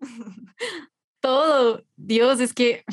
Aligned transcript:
Todo. 1.20 1.82
Dios, 1.96 2.40
es 2.40 2.52
que 2.52 2.84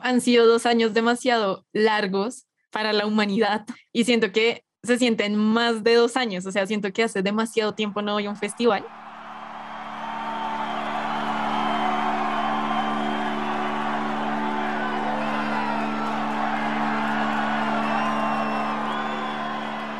han 0.00 0.20
sido 0.20 0.46
dos 0.46 0.66
años 0.66 0.94
demasiado 0.94 1.64
largos 1.72 2.46
para 2.70 2.92
la 2.92 3.06
humanidad 3.06 3.66
y 3.92 4.04
siento 4.04 4.32
que 4.32 4.64
se 4.82 4.98
sienten 4.98 5.36
más 5.36 5.84
de 5.84 5.94
dos 5.94 6.16
años, 6.16 6.44
o 6.44 6.50
sea, 6.50 6.66
siento 6.66 6.92
que 6.92 7.04
hace 7.04 7.22
demasiado 7.22 7.74
tiempo 7.74 8.02
no 8.02 8.14
voy 8.14 8.26
a 8.26 8.30
un 8.30 8.36
festival. 8.36 8.84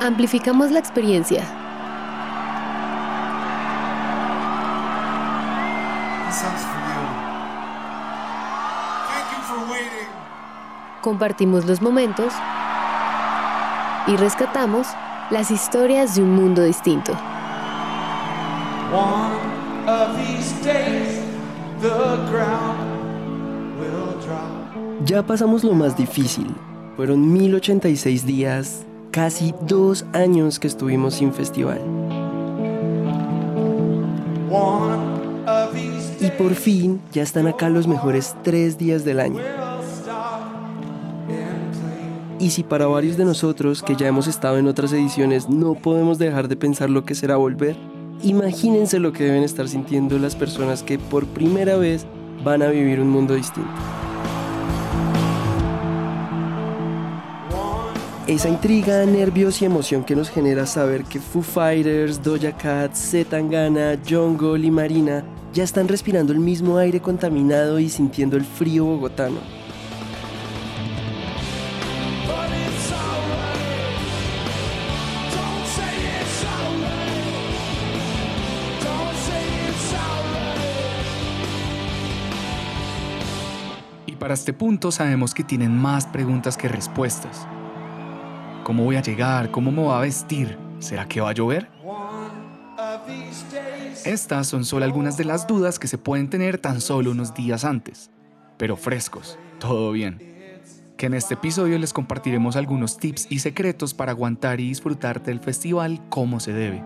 Amplificamos 0.00 0.72
la 0.72 0.80
experiencia. 0.80 1.61
Compartimos 11.02 11.66
los 11.66 11.82
momentos 11.82 12.32
y 14.06 14.16
rescatamos 14.16 14.86
las 15.30 15.50
historias 15.50 16.14
de 16.14 16.22
un 16.22 16.36
mundo 16.36 16.62
distinto. 16.62 17.12
Ya 25.04 25.26
pasamos 25.26 25.64
lo 25.64 25.74
más 25.74 25.96
difícil. 25.96 26.54
Fueron 26.94 27.32
1086 27.32 28.24
días, 28.24 28.86
casi 29.10 29.52
dos 29.62 30.04
años 30.12 30.60
que 30.60 30.68
estuvimos 30.68 31.14
sin 31.14 31.32
festival. 31.32 31.80
Y 36.20 36.30
por 36.38 36.54
fin 36.54 37.00
ya 37.12 37.24
están 37.24 37.48
acá 37.48 37.68
los 37.68 37.88
mejores 37.88 38.36
tres 38.44 38.78
días 38.78 39.04
del 39.04 39.18
año. 39.18 39.61
Y 42.42 42.50
si 42.50 42.64
para 42.64 42.88
varios 42.88 43.16
de 43.16 43.24
nosotros 43.24 43.84
que 43.84 43.94
ya 43.94 44.08
hemos 44.08 44.26
estado 44.26 44.58
en 44.58 44.66
otras 44.66 44.92
ediciones 44.92 45.48
no 45.48 45.74
podemos 45.74 46.18
dejar 46.18 46.48
de 46.48 46.56
pensar 46.56 46.90
lo 46.90 47.04
que 47.04 47.14
será 47.14 47.36
volver, 47.36 47.76
imagínense 48.24 48.98
lo 48.98 49.12
que 49.12 49.22
deben 49.22 49.44
estar 49.44 49.68
sintiendo 49.68 50.18
las 50.18 50.34
personas 50.34 50.82
que 50.82 50.98
por 50.98 51.24
primera 51.24 51.76
vez 51.76 52.04
van 52.42 52.62
a 52.62 52.66
vivir 52.66 52.98
un 52.98 53.10
mundo 53.10 53.36
distinto. 53.36 53.70
Esa 58.26 58.48
intriga, 58.48 59.06
nervios 59.06 59.62
y 59.62 59.66
emoción 59.66 60.02
que 60.02 60.16
nos 60.16 60.28
genera 60.28 60.66
saber 60.66 61.04
que 61.04 61.20
Foo 61.20 61.42
Fighters, 61.42 62.20
Doja 62.24 62.56
Cat, 62.56 62.96
Zetangana, 62.96 63.96
Jungle 64.08 64.66
y 64.66 64.70
Marina 64.72 65.22
ya 65.52 65.62
están 65.62 65.86
respirando 65.86 66.32
el 66.32 66.40
mismo 66.40 66.76
aire 66.76 66.98
contaminado 66.98 67.78
y 67.78 67.88
sintiendo 67.88 68.36
el 68.36 68.44
frío 68.44 68.84
bogotano 68.84 69.61
para 84.32 84.40
este 84.40 84.54
punto 84.54 84.90
sabemos 84.90 85.34
que 85.34 85.44
tienen 85.44 85.76
más 85.76 86.06
preguntas 86.06 86.56
que 86.56 86.66
respuestas. 86.66 87.46
¿Cómo 88.64 88.82
voy 88.82 88.96
a 88.96 89.02
llegar? 89.02 89.50
¿Cómo 89.50 89.70
me 89.70 89.82
voy 89.82 89.94
a 89.94 89.98
vestir? 89.98 90.56
¿Será 90.78 91.06
que 91.06 91.20
va 91.20 91.28
a 91.28 91.32
llover? 91.34 91.68
Estas 94.06 94.46
son 94.46 94.64
solo 94.64 94.86
algunas 94.86 95.18
de 95.18 95.26
las 95.26 95.46
dudas 95.46 95.78
que 95.78 95.86
se 95.86 95.98
pueden 95.98 96.30
tener 96.30 96.56
tan 96.56 96.80
solo 96.80 97.10
unos 97.10 97.34
días 97.34 97.66
antes, 97.66 98.10
pero 98.56 98.78
frescos, 98.78 99.38
todo 99.60 99.92
bien. 99.92 100.16
Que 100.96 101.04
en 101.04 101.12
este 101.12 101.34
episodio 101.34 101.78
les 101.78 101.92
compartiremos 101.92 102.56
algunos 102.56 102.96
tips 102.96 103.26
y 103.28 103.40
secretos 103.40 103.92
para 103.92 104.12
aguantar 104.12 104.60
y 104.60 104.68
disfrutar 104.68 105.22
del 105.22 105.40
festival 105.40 106.00
como 106.08 106.40
se 106.40 106.54
debe. 106.54 106.82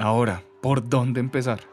Ahora, 0.00 0.42
¿por 0.60 0.88
dónde 0.88 1.20
empezar? 1.20 1.69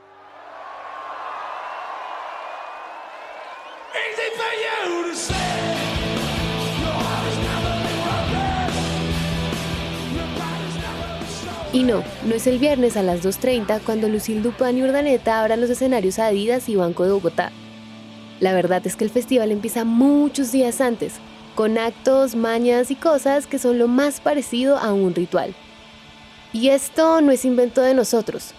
Y 11.77 11.83
no, 11.83 12.03
no 12.25 12.33
es 12.33 12.47
el 12.47 12.57
viernes 12.57 12.97
a 12.97 13.03
las 13.03 13.23
2.30 13.23 13.81
cuando 13.85 14.09
Lucille 14.09 14.41
Dupán 14.41 14.79
y 14.79 14.81
Urdaneta 14.81 15.39
abran 15.39 15.61
los 15.61 15.69
escenarios 15.69 16.17
Adidas 16.17 16.69
y 16.69 16.75
Banco 16.75 17.03
de 17.03 17.11
Bogotá. 17.11 17.51
La 18.39 18.51
verdad 18.55 18.81
es 18.87 18.95
que 18.95 19.03
el 19.03 19.11
festival 19.11 19.51
empieza 19.51 19.85
muchos 19.85 20.51
días 20.51 20.81
antes, 20.81 21.17
con 21.53 21.77
actos, 21.77 22.33
mañas 22.33 22.89
y 22.89 22.95
cosas 22.95 23.45
que 23.45 23.59
son 23.59 23.77
lo 23.77 23.87
más 23.87 24.21
parecido 24.21 24.75
a 24.79 24.91
un 24.91 25.13
ritual. 25.13 25.53
Y 26.51 26.69
esto 26.69 27.21
no 27.21 27.31
es 27.31 27.45
invento 27.45 27.81
de 27.81 27.93
nosotros. 27.93 28.55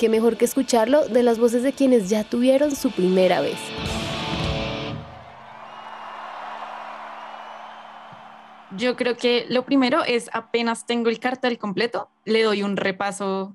Qué 0.00 0.08
mejor 0.08 0.36
que 0.36 0.46
escucharlo 0.46 1.06
de 1.06 1.22
las 1.22 1.38
voces 1.38 1.62
de 1.62 1.72
quienes 1.72 2.10
ya 2.10 2.24
tuvieron 2.24 2.74
su 2.74 2.90
primera 2.90 3.40
vez. 3.40 3.58
Yo 8.80 8.96
creo 8.96 9.14
que 9.14 9.44
lo 9.50 9.66
primero 9.66 10.02
es 10.04 10.30
apenas 10.32 10.86
tengo 10.86 11.10
el 11.10 11.20
cartel 11.20 11.58
completo, 11.58 12.08
le 12.24 12.42
doy 12.42 12.62
un 12.62 12.78
repaso 12.78 13.54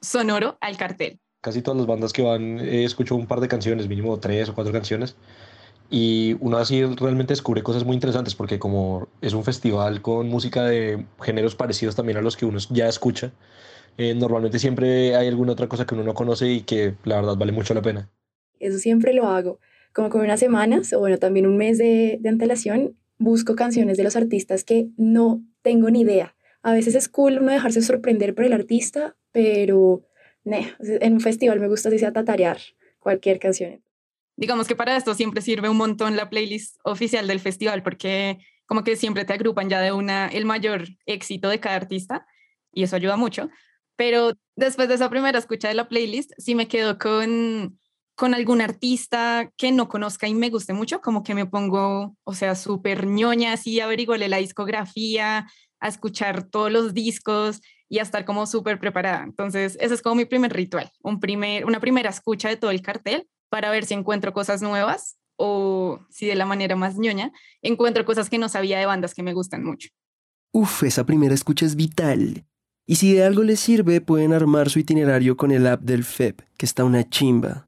sonoro 0.00 0.56
al 0.62 0.78
cartel. 0.78 1.20
Casi 1.42 1.60
todas 1.60 1.76
las 1.76 1.86
bandas 1.86 2.14
que 2.14 2.22
van, 2.22 2.58
eh, 2.60 2.82
escucho 2.84 3.14
un 3.14 3.26
par 3.26 3.40
de 3.40 3.48
canciones, 3.48 3.88
mínimo 3.88 4.18
tres 4.18 4.48
o 4.48 4.54
cuatro 4.54 4.72
canciones, 4.72 5.16
y 5.90 6.38
uno 6.40 6.56
así 6.56 6.82
realmente 6.82 7.34
descubre 7.34 7.62
cosas 7.62 7.84
muy 7.84 7.92
interesantes 7.92 8.34
porque 8.34 8.58
como 8.58 9.06
es 9.20 9.34
un 9.34 9.44
festival 9.44 10.00
con 10.00 10.30
música 10.30 10.64
de 10.64 11.04
géneros 11.20 11.54
parecidos 11.54 11.94
también 11.94 12.16
a 12.16 12.22
los 12.22 12.34
que 12.34 12.46
uno 12.46 12.58
ya 12.70 12.88
escucha, 12.88 13.32
eh, 13.98 14.14
normalmente 14.14 14.58
siempre 14.58 15.14
hay 15.14 15.28
alguna 15.28 15.52
otra 15.52 15.68
cosa 15.68 15.84
que 15.84 15.94
uno 15.94 16.04
no 16.04 16.14
conoce 16.14 16.50
y 16.50 16.62
que 16.62 16.94
la 17.04 17.16
verdad 17.16 17.36
vale 17.36 17.52
mucho 17.52 17.74
la 17.74 17.82
pena. 17.82 18.08
Eso 18.60 18.78
siempre 18.78 19.12
lo 19.12 19.28
hago, 19.28 19.60
como 19.92 20.08
con 20.08 20.22
unas 20.22 20.40
semanas 20.40 20.90
o 20.94 21.00
bueno, 21.00 21.18
también 21.18 21.46
un 21.46 21.58
mes 21.58 21.76
de, 21.76 22.16
de 22.18 22.28
antelación 22.30 22.96
busco 23.18 23.54
canciones 23.56 23.96
de 23.96 24.04
los 24.04 24.16
artistas 24.16 24.64
que 24.64 24.88
no 24.96 25.42
tengo 25.62 25.90
ni 25.90 26.00
idea. 26.00 26.36
A 26.62 26.72
veces 26.72 26.94
es 26.94 27.08
cool 27.08 27.38
uno 27.38 27.52
dejarse 27.52 27.82
sorprender 27.82 28.34
por 28.34 28.44
el 28.44 28.52
artista, 28.52 29.16
pero 29.32 30.06
en 30.44 31.12
un 31.12 31.20
festival 31.20 31.60
me 31.60 31.68
gusta 31.68 31.88
así 31.88 31.98
sea 31.98 32.12
tatarear 32.12 32.58
cualquier 32.98 33.38
canción. 33.38 33.82
Digamos 34.36 34.66
que 34.66 34.76
para 34.76 34.96
esto 34.96 35.14
siempre 35.14 35.42
sirve 35.42 35.68
un 35.68 35.76
montón 35.76 36.16
la 36.16 36.28
playlist 36.28 36.76
oficial 36.82 37.26
del 37.26 37.40
festival 37.40 37.82
porque 37.82 38.38
como 38.66 38.82
que 38.82 38.96
siempre 38.96 39.24
te 39.24 39.32
agrupan 39.32 39.68
ya 39.68 39.80
de 39.80 39.92
una 39.92 40.26
el 40.26 40.44
mayor 40.44 40.84
éxito 41.06 41.48
de 41.48 41.60
cada 41.60 41.76
artista 41.76 42.26
y 42.72 42.82
eso 42.82 42.96
ayuda 42.96 43.16
mucho. 43.16 43.50
Pero 43.96 44.32
después 44.56 44.88
de 44.88 44.94
esa 44.94 45.10
primera 45.10 45.38
escucha 45.38 45.68
de 45.68 45.74
la 45.74 45.88
playlist, 45.88 46.32
sí 46.38 46.54
me 46.54 46.66
quedo 46.66 46.98
con 46.98 47.78
con 48.14 48.34
algún 48.34 48.60
artista 48.60 49.50
que 49.56 49.72
no 49.72 49.88
conozca 49.88 50.28
y 50.28 50.34
me 50.34 50.50
guste 50.50 50.72
mucho, 50.72 51.00
como 51.00 51.22
que 51.22 51.34
me 51.34 51.46
pongo, 51.46 52.16
o 52.24 52.34
sea, 52.34 52.54
súper 52.54 53.06
ñoña, 53.06 53.52
así 53.52 53.80
averiguarle 53.80 54.28
la 54.28 54.36
discografía, 54.38 55.46
a 55.80 55.88
escuchar 55.88 56.44
todos 56.44 56.70
los 56.70 56.94
discos 56.94 57.60
y 57.88 57.98
a 57.98 58.02
estar 58.02 58.24
como 58.24 58.46
súper 58.46 58.78
preparada. 58.78 59.22
Entonces, 59.24 59.76
ese 59.80 59.94
es 59.94 60.02
como 60.02 60.14
mi 60.14 60.24
primer 60.24 60.52
ritual, 60.52 60.90
un 61.02 61.20
primer, 61.20 61.66
una 61.66 61.80
primera 61.80 62.10
escucha 62.10 62.48
de 62.48 62.56
todo 62.56 62.70
el 62.70 62.82
cartel 62.82 63.28
para 63.50 63.70
ver 63.70 63.84
si 63.84 63.94
encuentro 63.94 64.32
cosas 64.32 64.62
nuevas 64.62 65.16
o 65.36 66.00
si 66.10 66.26
de 66.26 66.36
la 66.36 66.46
manera 66.46 66.76
más 66.76 66.96
ñoña 66.96 67.32
encuentro 67.60 68.04
cosas 68.04 68.30
que 68.30 68.38
no 68.38 68.48
sabía 68.48 68.78
de 68.78 68.86
bandas 68.86 69.14
que 69.14 69.22
me 69.22 69.34
gustan 69.34 69.64
mucho. 69.64 69.90
Uf, 70.52 70.84
esa 70.84 71.04
primera 71.04 71.34
escucha 71.34 71.66
es 71.66 71.74
vital. 71.74 72.46
Y 72.86 72.96
si 72.96 73.12
de 73.12 73.24
algo 73.24 73.42
les 73.42 73.60
sirve, 73.60 74.00
pueden 74.00 74.32
armar 74.32 74.70
su 74.70 74.78
itinerario 74.78 75.36
con 75.36 75.50
el 75.50 75.66
app 75.66 75.82
del 75.82 76.04
FEP, 76.04 76.42
que 76.56 76.66
está 76.66 76.84
una 76.84 77.08
chimba. 77.08 77.66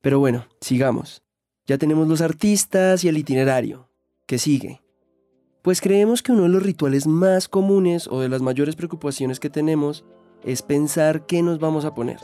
Pero 0.00 0.20
bueno, 0.20 0.46
sigamos. 0.60 1.22
Ya 1.66 1.76
tenemos 1.76 2.06
los 2.06 2.20
artistas 2.20 3.02
y 3.02 3.08
el 3.08 3.18
itinerario. 3.18 3.88
¿Qué 4.26 4.38
sigue? 4.38 4.80
Pues 5.62 5.80
creemos 5.80 6.22
que 6.22 6.30
uno 6.30 6.44
de 6.44 6.50
los 6.50 6.62
rituales 6.62 7.08
más 7.08 7.48
comunes 7.48 8.06
o 8.06 8.20
de 8.20 8.28
las 8.28 8.40
mayores 8.40 8.76
preocupaciones 8.76 9.40
que 9.40 9.50
tenemos 9.50 10.04
es 10.44 10.62
pensar 10.62 11.26
qué 11.26 11.42
nos 11.42 11.58
vamos 11.58 11.84
a 11.84 11.94
poner. 11.94 12.20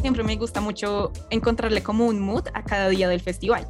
Siempre 0.00 0.22
me 0.22 0.36
gusta 0.36 0.60
mucho 0.60 1.12
encontrarle 1.30 1.82
como 1.82 2.06
un 2.06 2.20
mood 2.20 2.46
a 2.54 2.62
cada 2.62 2.88
día 2.88 3.08
del 3.08 3.20
festival. 3.20 3.66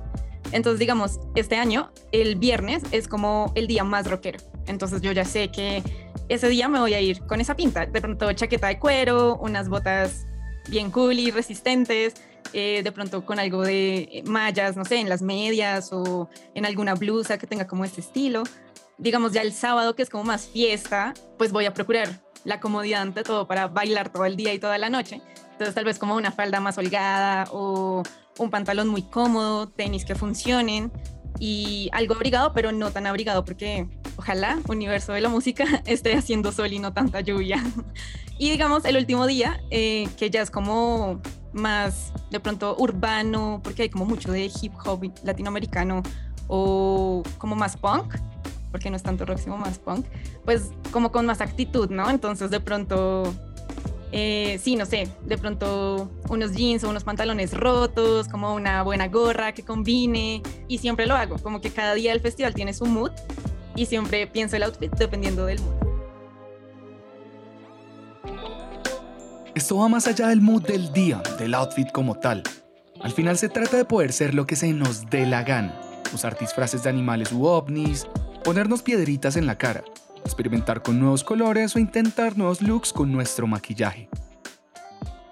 Entonces, 0.52 0.78
digamos, 0.78 1.18
este 1.34 1.56
año, 1.56 1.90
el 2.12 2.36
viernes 2.36 2.82
es 2.92 3.08
como 3.08 3.52
el 3.54 3.66
día 3.66 3.84
más 3.84 4.08
rockero. 4.08 4.49
Entonces 4.70 5.02
yo 5.02 5.12
ya 5.12 5.24
sé 5.24 5.50
que 5.50 5.82
ese 6.28 6.48
día 6.48 6.68
me 6.68 6.78
voy 6.80 6.94
a 6.94 7.00
ir 7.00 7.20
con 7.26 7.40
esa 7.40 7.54
pinta. 7.54 7.86
De 7.86 8.00
pronto 8.00 8.32
chaqueta 8.32 8.68
de 8.68 8.78
cuero, 8.78 9.36
unas 9.36 9.68
botas 9.68 10.26
bien 10.68 10.90
cool 10.90 11.18
y 11.18 11.30
resistentes, 11.30 12.14
eh, 12.52 12.82
de 12.82 12.92
pronto 12.92 13.24
con 13.24 13.38
algo 13.38 13.62
de 13.62 14.22
mallas, 14.26 14.76
no 14.76 14.84
sé, 14.84 14.98
en 14.98 15.08
las 15.08 15.22
medias 15.22 15.92
o 15.92 16.28
en 16.54 16.66
alguna 16.66 16.94
blusa 16.94 17.38
que 17.38 17.46
tenga 17.46 17.66
como 17.66 17.84
este 17.84 18.00
estilo. 18.00 18.42
digamos 18.98 19.32
ya 19.32 19.40
el 19.40 19.52
sábado, 19.52 19.96
que 19.96 20.02
es 20.02 20.10
como 20.10 20.24
más 20.24 20.46
fiesta, 20.46 21.14
pues 21.38 21.52
voy 21.52 21.64
a 21.64 21.72
procurar 21.72 22.20
la 22.44 22.60
comodidad 22.60 23.02
ante 23.02 23.22
todo 23.22 23.46
para 23.46 23.66
bailar 23.66 24.12
todo 24.12 24.26
el 24.26 24.36
día 24.36 24.52
y 24.52 24.58
toda 24.58 24.78
la 24.78 24.90
noche. 24.90 25.22
Entonces 25.52 25.74
tal 25.74 25.84
vez 25.84 25.98
como 25.98 26.16
una 26.16 26.32
falda 26.32 26.60
más 26.60 26.78
holgada 26.78 27.44
o 27.50 28.02
un 28.38 28.50
pantalón 28.50 28.88
muy 28.88 29.02
cómodo, 29.02 29.68
tenis 29.68 30.04
que 30.04 30.14
funcionen 30.14 30.92
y 31.38 31.88
algo 31.92 32.14
abrigado, 32.14 32.52
pero 32.52 32.72
no 32.72 32.90
tan 32.90 33.06
abrigado 33.06 33.44
porque 33.44 33.88
ojalá 34.20 34.58
universo 34.68 35.12
de 35.14 35.22
la 35.22 35.30
música 35.30 35.64
esté 35.86 36.14
haciendo 36.14 36.52
sol 36.52 36.72
y 36.72 36.78
no 36.78 36.92
tanta 36.92 37.20
lluvia. 37.20 37.62
y 38.38 38.50
digamos 38.50 38.84
el 38.84 38.96
último 38.96 39.26
día, 39.26 39.60
eh, 39.70 40.08
que 40.16 40.30
ya 40.30 40.42
es 40.42 40.50
como 40.50 41.20
más 41.52 42.12
de 42.30 42.38
pronto 42.38 42.76
urbano, 42.78 43.60
porque 43.64 43.82
hay 43.82 43.88
como 43.88 44.04
mucho 44.04 44.30
de 44.30 44.50
hip 44.60 44.72
hop 44.84 45.10
latinoamericano 45.24 46.02
o 46.48 47.22
como 47.38 47.56
más 47.56 47.76
punk, 47.76 48.14
porque 48.70 48.90
no 48.90 48.96
es 48.96 49.02
tanto 49.02 49.24
rock, 49.24 49.38
sino 49.38 49.56
más 49.56 49.78
punk, 49.78 50.06
pues 50.44 50.70
como 50.92 51.10
con 51.10 51.26
más 51.26 51.40
actitud, 51.40 51.90
¿no? 51.90 52.08
Entonces 52.10 52.50
de 52.50 52.60
pronto, 52.60 53.22
eh, 54.12 54.60
sí, 54.62 54.76
no 54.76 54.84
sé, 54.84 55.08
de 55.24 55.38
pronto 55.38 56.10
unos 56.28 56.52
jeans 56.52 56.84
o 56.84 56.90
unos 56.90 57.04
pantalones 57.04 57.54
rotos, 57.54 58.28
como 58.28 58.54
una 58.54 58.82
buena 58.82 59.08
gorra 59.08 59.52
que 59.52 59.64
combine, 59.64 60.42
y 60.68 60.78
siempre 60.78 61.06
lo 61.06 61.16
hago, 61.16 61.38
como 61.38 61.60
que 61.60 61.70
cada 61.70 61.94
día 61.94 62.12
del 62.12 62.20
festival 62.20 62.54
tiene 62.54 62.74
su 62.74 62.84
mood 62.84 63.12
y 63.74 63.86
siempre 63.86 64.26
pienso 64.26 64.56
el 64.56 64.62
outfit 64.62 64.92
dependiendo 64.92 65.46
del 65.46 65.60
mood. 65.60 65.90
Esto 69.54 69.76
va 69.76 69.88
más 69.88 70.06
allá 70.06 70.28
del 70.28 70.40
mood 70.40 70.62
del 70.62 70.92
día, 70.92 71.22
del 71.38 71.54
outfit 71.54 71.90
como 71.92 72.14
tal. 72.14 72.42
Al 73.00 73.12
final 73.12 73.36
se 73.36 73.48
trata 73.48 73.76
de 73.76 73.84
poder 73.84 74.12
ser 74.12 74.34
lo 74.34 74.46
que 74.46 74.56
se 74.56 74.72
nos 74.72 75.08
dé 75.10 75.26
la 75.26 75.42
gana. 75.42 75.80
Usar 76.14 76.38
disfraces 76.38 76.82
de 76.82 76.90
animales 76.90 77.32
u 77.32 77.46
ovnis, 77.46 78.06
ponernos 78.44 78.82
piedritas 78.82 79.36
en 79.36 79.46
la 79.46 79.58
cara, 79.58 79.82
experimentar 80.24 80.82
con 80.82 80.98
nuevos 80.98 81.24
colores 81.24 81.74
o 81.76 81.78
intentar 81.78 82.36
nuevos 82.36 82.62
looks 82.62 82.92
con 82.92 83.12
nuestro 83.12 83.46
maquillaje. 83.46 84.08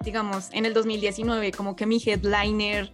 Digamos, 0.05 0.49
en 0.53 0.67
el 0.67 0.75
2019 0.75 1.53
como 1.53 1.77
que 1.77 1.87
mi 1.87 2.03
headliner 2.05 2.91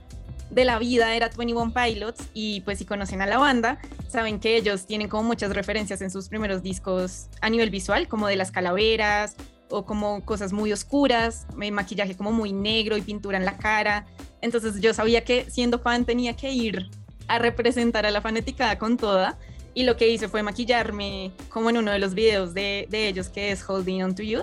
de 0.55 0.65
la 0.65 0.79
vida 0.79 1.15
era 1.17 1.31
21 1.37 1.75
Pilots 1.75 2.29
y 2.33 2.61
pues 2.61 2.79
si 2.79 2.85
conocen 2.85 3.21
a 3.21 3.27
la 3.27 3.39
banda, 3.39 3.79
saben 4.09 4.39
que 4.39 4.57
ellos 4.57 4.87
tienen 4.87 5.09
como 5.09 5.25
muchas 5.25 5.53
referencias 5.53 6.01
en 6.01 6.11
sus 6.11 6.29
primeros 6.29 6.63
discos 6.63 7.27
a 7.41 7.51
nivel 7.51 7.71
visual, 7.71 8.07
como 8.07 8.29
de 8.29 8.37
las 8.37 8.53
calaveras 8.53 9.35
o 9.69 9.85
como 9.85 10.25
cosas 10.25 10.53
muy 10.53 10.73
oscuras, 10.73 11.47
maquillaje 11.57 12.17
como 12.17 12.31
muy 12.31 12.53
negro 12.53 12.97
y 12.97 13.03
pintura 13.03 13.37
en 13.37 13.45
la 13.45 13.57
cara. 13.57 14.07
Entonces 14.43 14.81
yo 14.81 14.95
sabía 14.95 15.25
que 15.25 15.51
siendo 15.51 15.81
fan 15.81 16.05
tenía 16.05 16.37
que 16.37 16.53
ir 16.53 16.89
a 17.27 17.39
representar 17.41 18.07
a 18.07 18.13
la 18.13 18.21
fanaticada 18.21 18.79
con 18.79 18.97
toda 18.97 19.37
y 19.75 19.83
lo 19.83 19.97
que 19.97 20.09
hice 20.09 20.29
fue 20.29 20.45
maquillarme 20.45 21.33
como 21.49 21.71
en 21.71 21.79
uno 21.79 21.91
de 21.91 21.99
los 21.99 22.15
videos 22.15 22.55
de, 22.55 22.87
de 22.91 23.09
ellos 23.09 23.29
que 23.29 23.51
es 23.51 23.69
Holding 23.69 24.05
On 24.05 24.15
To 24.15 24.23
You, 24.23 24.43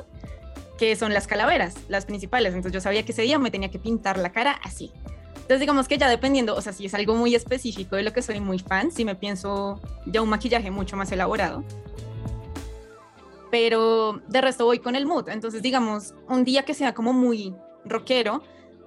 que 0.78 0.94
son 0.98 1.14
las 1.14 1.26
calaveras, 1.26 1.76
las 1.88 2.06
principales. 2.06 2.54
Entonces 2.54 2.74
yo 2.74 2.82
sabía 2.82 3.04
que 3.04 3.14
ese 3.14 3.22
día 3.22 3.40
me 3.40 3.50
tenía 3.50 3.72
que 3.72 3.80
pintar 3.80 4.18
la 4.18 4.34
cara 4.34 4.60
así. 4.64 4.92
Entonces 5.52 5.64
digamos 5.68 5.90
que 5.90 5.98
ya 5.98 6.08
dependiendo, 6.08 6.56
o 6.56 6.62
sea, 6.62 6.72
si 6.72 6.86
es 6.86 6.94
algo 6.94 7.14
muy 7.14 7.36
específico 7.36 7.98
de 7.98 8.04
lo 8.04 8.14
que 8.14 8.22
soy 8.22 8.40
muy 8.40 8.58
fan, 8.58 8.90
si 8.90 9.04
me 9.04 9.16
pienso 9.16 9.82
ya 10.06 10.22
un 10.22 10.30
maquillaje 10.30 10.72
mucho 10.72 10.96
más 10.96 11.12
elaborado. 11.12 11.66
Pero 13.52 14.22
de 14.30 14.40
resto 14.40 14.64
voy 14.64 14.80
con 14.80 14.96
el 14.96 15.06
mood. 15.06 15.28
Entonces 15.28 15.62
digamos, 15.62 16.14
un 16.30 16.46
día 16.46 16.64
que 16.64 16.74
sea 16.74 16.94
como 16.94 17.12
muy 17.12 17.54
rockero, 17.84 18.42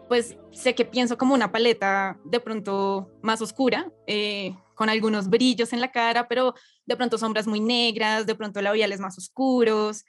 pues 0.08 0.38
sé 0.52 0.74
que 0.74 0.86
pienso 0.86 1.18
como 1.18 1.34
una 1.34 1.52
paleta 1.52 2.18
de 2.24 2.40
pronto 2.40 3.10
más 3.20 3.42
oscura, 3.42 3.92
eh, 4.06 4.56
con 4.74 4.88
algunos 4.88 5.28
brillos 5.28 5.74
en 5.74 5.82
la 5.82 5.92
cara, 5.92 6.28
pero 6.28 6.54
de 6.86 6.96
pronto 6.96 7.18
sombras 7.18 7.46
muy 7.46 7.60
negras, 7.60 8.24
de 8.24 8.36
pronto 8.36 8.62
labiales 8.62 9.00
más 9.00 9.18
oscuros, 9.18 10.06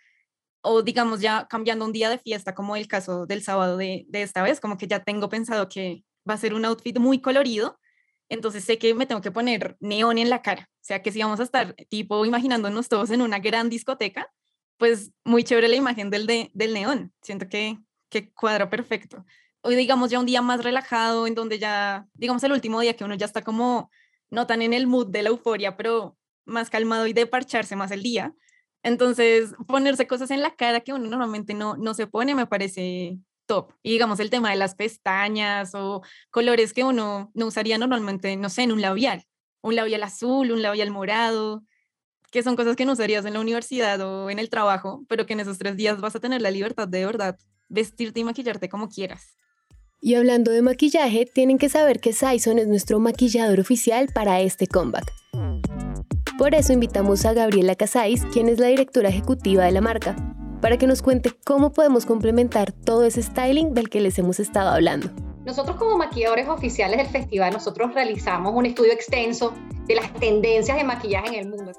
o 0.62 0.84
digamos 0.84 1.20
ya 1.20 1.48
cambiando 1.50 1.84
un 1.84 1.92
día 1.92 2.10
de 2.10 2.18
fiesta, 2.18 2.56
como 2.56 2.78
el 2.78 2.88
caso 2.88 3.26
del 3.26 3.44
sábado 3.44 3.76
de, 3.76 4.06
de 4.08 4.22
esta 4.22 4.42
vez, 4.42 4.62
como 4.62 4.78
que 4.78 4.88
ya 4.88 5.04
tengo 5.04 5.28
pensado 5.28 5.68
que 5.68 6.06
va 6.30 6.34
a 6.36 6.38
ser 6.38 6.54
un 6.54 6.66
outfit 6.66 6.98
muy 6.98 7.20
colorido, 7.20 7.80
entonces 8.30 8.64
sé 8.64 8.78
que 8.78 8.94
me 8.94 9.06
tengo 9.06 9.22
que 9.22 9.32
poner 9.32 9.78
neón 9.80 10.18
en 10.18 10.30
la 10.30 10.42
cara, 10.42 10.70
o 10.72 10.84
sea 10.84 11.02
que 11.02 11.12
si 11.12 11.22
vamos 11.22 11.40
a 11.40 11.44
estar 11.44 11.74
tipo 11.90 12.26
imaginándonos 12.26 12.90
todos 12.90 13.12
en 13.12 13.22
una 13.22 13.40
gran 13.40 13.70
discoteca, 13.70 14.32
pues 14.78 15.12
muy 15.24 15.44
chévere 15.44 15.68
la 15.68 15.76
imagen 15.76 16.10
del, 16.10 16.28
de, 16.28 16.52
del 16.54 16.74
neón, 16.74 17.14
siento 17.22 17.48
que, 17.48 17.78
que 18.10 18.32
cuadra 18.34 18.70
perfecto. 18.70 19.26
Hoy 19.62 19.76
digamos 19.76 20.12
ya 20.12 20.20
un 20.20 20.26
día 20.26 20.42
más 20.42 20.64
relajado, 20.64 21.26
en 21.28 21.34
donde 21.34 21.58
ya, 21.58 22.06
digamos 22.14 22.44
el 22.44 22.52
último 22.52 22.80
día 22.82 22.96
que 22.96 23.04
uno 23.04 23.16
ya 23.16 23.26
está 23.26 23.42
como 23.42 23.90
no 24.30 24.46
tan 24.48 24.62
en 24.62 24.74
el 24.74 24.86
mood 24.86 25.08
de 25.08 25.24
la 25.24 25.30
euforia, 25.30 25.76
pero 25.78 26.18
más 26.46 26.70
calmado 26.70 27.08
y 27.08 27.14
de 27.14 27.26
parcharse 27.26 27.76
más 27.76 27.92
el 27.92 28.04
día. 28.04 28.34
Entonces, 28.84 29.56
ponerse 29.68 30.06
cosas 30.06 30.30
en 30.30 30.42
la 30.42 30.56
cara 30.56 30.82
que 30.82 30.94
uno 30.94 31.10
normalmente 31.10 31.56
no, 31.56 31.76
no 31.78 31.96
se 31.96 32.06
pone 32.06 32.36
me 32.36 32.46
parece 32.46 33.18
top. 33.46 33.72
Y 33.84 33.92
digamos 33.92 34.20
el 34.20 34.30
tema 34.30 34.50
de 34.52 34.56
las 34.56 34.76
pestañas 34.76 35.74
o 35.74 36.02
colores 36.32 36.74
que 36.74 36.84
uno 36.84 37.32
no 37.34 37.46
usaría 37.46 37.78
normalmente, 37.78 38.36
no 38.38 38.50
sé, 38.50 38.64
en 38.64 38.72
un 38.72 38.82
labial, 38.82 39.26
un 39.62 39.76
labial 39.76 40.04
azul, 40.04 40.52
un 40.52 40.62
labial 40.62 40.92
morado, 40.92 41.64
que 42.32 42.44
son 42.44 42.56
cosas 42.56 42.76
que 42.76 42.86
no 42.86 42.94
usarías 42.94 43.26
en 43.26 43.34
la 43.34 43.40
universidad 43.40 44.00
o 44.02 44.30
en 44.30 44.40
el 44.40 44.50
trabajo, 44.50 45.06
pero 45.08 45.26
que 45.26 45.34
en 45.34 45.40
esos 45.40 45.58
tres 45.58 45.78
días 45.78 46.02
vas 46.02 46.16
a 46.16 46.20
tener 46.20 46.42
la 46.42 46.52
libertad 46.52 46.88
de 46.88 47.06
verdad 47.06 47.38
vestirte 47.70 48.20
y 48.20 48.24
maquillarte 48.24 48.70
como 48.70 48.90
quieras. 48.90 49.36
Y 50.02 50.16
hablando 50.16 50.52
de 50.52 50.62
maquillaje, 50.62 51.26
tienen 51.26 51.58
que 51.58 51.70
saber 51.70 52.00
que 52.00 52.14
Saison 52.14 52.60
es 52.60 52.68
nuestro 52.68 53.00
maquillador 53.00 53.60
oficial 53.60 54.10
para 54.14 54.42
este 54.42 54.68
comeback. 54.68 55.12
Por 56.38 56.54
eso 56.54 56.74
invitamos 56.74 57.26
a 57.26 57.34
Gabriela 57.34 57.76
Casais, 57.76 58.26
quien 58.34 58.50
es 58.50 58.60
la 58.60 58.68
directora 58.68 59.10
ejecutiva 59.10 59.64
de 59.64 59.72
la 59.72 59.82
marca, 59.82 60.16
para 60.66 60.78
que 60.78 60.88
nos 60.88 61.04
cuente 61.04 61.32
cómo 61.44 61.74
podemos 61.74 62.08
complementar 62.08 62.72
todo 62.72 63.04
ese 63.04 63.22
styling 63.22 63.76
del 63.76 63.88
que 63.88 64.02
les 64.02 64.18
hemos 64.18 64.40
estado 64.40 64.72
hablando. 64.72 65.12
Nosotros 65.46 65.76
como 65.76 65.96
maquilladores 65.96 66.48
oficiales 66.48 66.98
del 66.98 67.06
festival, 67.06 67.54
nosotros 67.54 67.94
realizamos 67.94 68.52
un 68.52 68.66
estudio 68.66 68.92
extenso 68.92 69.54
de 69.86 69.94
las 69.94 70.12
tendencias 70.16 70.76
de 70.76 70.84
maquillaje 70.84 71.28
en 71.28 71.36
el 71.36 71.50
mundo. 71.50 71.72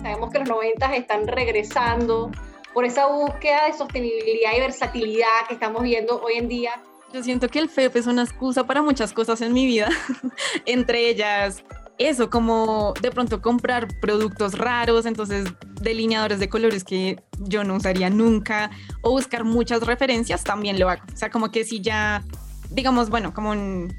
Sabemos 0.00 0.30
que 0.30 0.38
los 0.38 0.48
90 0.48 0.94
están 0.94 1.26
regresando, 1.26 2.30
por 2.72 2.84
esa 2.84 3.06
búsqueda 3.06 3.66
de 3.66 3.72
sostenibilidad 3.72 4.52
y 4.56 4.60
versatilidad 4.60 5.48
que 5.48 5.54
estamos 5.54 5.82
viendo 5.82 6.22
hoy 6.22 6.34
en 6.34 6.46
día. 6.46 6.80
Yo 7.12 7.24
siento 7.24 7.48
que 7.48 7.58
el 7.58 7.68
FEP 7.68 7.96
es 7.96 8.06
una 8.06 8.22
excusa 8.22 8.64
para 8.64 8.80
muchas 8.80 9.12
cosas 9.12 9.40
en 9.40 9.52
mi 9.52 9.66
vida, 9.66 9.88
entre 10.66 11.08
ellas 11.08 11.64
eso, 11.98 12.30
como 12.30 12.94
de 13.00 13.10
pronto 13.10 13.40
comprar 13.40 13.88
productos 14.00 14.58
raros, 14.58 15.06
entonces 15.06 15.46
delineadores 15.80 16.38
de 16.38 16.48
colores 16.48 16.84
que 16.84 17.22
yo 17.38 17.64
no 17.64 17.76
usaría 17.76 18.10
nunca, 18.10 18.70
o 19.02 19.10
buscar 19.10 19.44
muchas 19.44 19.82
referencias, 19.82 20.44
también 20.44 20.78
lo 20.78 20.88
hago. 20.88 21.02
O 21.12 21.16
sea, 21.16 21.30
como 21.30 21.50
que 21.50 21.64
si 21.64 21.80
ya, 21.80 22.22
digamos, 22.70 23.10
bueno, 23.10 23.32
como 23.32 23.54
en, 23.54 23.94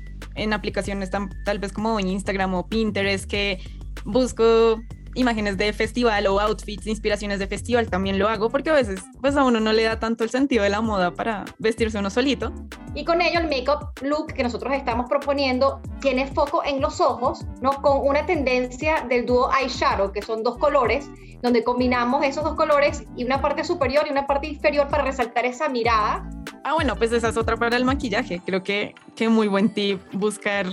aplicaciones 0.53 1.09
tal 1.09 1.59
vez 1.59 1.71
como 1.71 1.99
en 1.99 2.07
Instagram 2.07 2.53
o 2.55 2.67
Pinterest, 2.67 3.25
que 3.25 3.59
busco 4.03 4.81
imágenes 5.15 5.57
de 5.57 5.73
festival 5.73 6.27
o 6.27 6.39
outfits, 6.39 6.85
inspiraciones 6.87 7.39
de 7.39 7.47
festival, 7.47 7.89
también 7.89 8.19
lo 8.19 8.27
hago 8.27 8.49
porque 8.49 8.69
a 8.69 8.73
veces 8.73 9.01
pues 9.21 9.35
a 9.35 9.43
uno 9.43 9.59
no 9.59 9.73
le 9.73 9.83
da 9.83 9.99
tanto 9.99 10.23
el 10.23 10.29
sentido 10.29 10.63
de 10.63 10.69
la 10.69 10.81
moda 10.81 11.11
para 11.11 11.45
vestirse 11.57 11.97
uno 11.97 12.09
solito. 12.09 12.53
Y 12.93 13.03
con 13.03 13.21
ello 13.21 13.39
el 13.39 13.47
make-up 13.47 13.89
look 14.01 14.33
que 14.33 14.43
nosotros 14.43 14.73
estamos 14.73 15.09
proponiendo 15.09 15.81
tiene 16.01 16.27
foco 16.27 16.63
en 16.63 16.81
los 16.81 17.01
ojos, 17.01 17.45
¿no? 17.61 17.81
Con 17.81 18.07
una 18.07 18.25
tendencia 18.25 19.05
del 19.09 19.25
dúo 19.25 19.49
eyeshadow, 19.59 20.11
que 20.11 20.21
son 20.21 20.43
dos 20.43 20.57
colores, 20.57 21.09
donde 21.41 21.63
combinamos 21.63 22.23
esos 22.23 22.43
dos 22.43 22.55
colores 22.55 23.03
y 23.15 23.23
una 23.23 23.41
parte 23.41 23.63
superior 23.63 24.05
y 24.07 24.11
una 24.11 24.27
parte 24.27 24.47
inferior 24.47 24.87
para 24.87 25.03
resaltar 25.03 25.45
esa 25.45 25.69
mirada. 25.69 26.29
Ah, 26.63 26.73
bueno, 26.73 26.95
pues 26.95 27.11
esa 27.11 27.29
es 27.29 27.37
otra 27.37 27.57
para 27.57 27.77
el 27.77 27.85
maquillaje. 27.85 28.41
Creo 28.45 28.63
que, 28.63 28.95
que 29.15 29.29
muy 29.29 29.47
buen 29.47 29.73
tip 29.73 30.01
buscar 30.13 30.65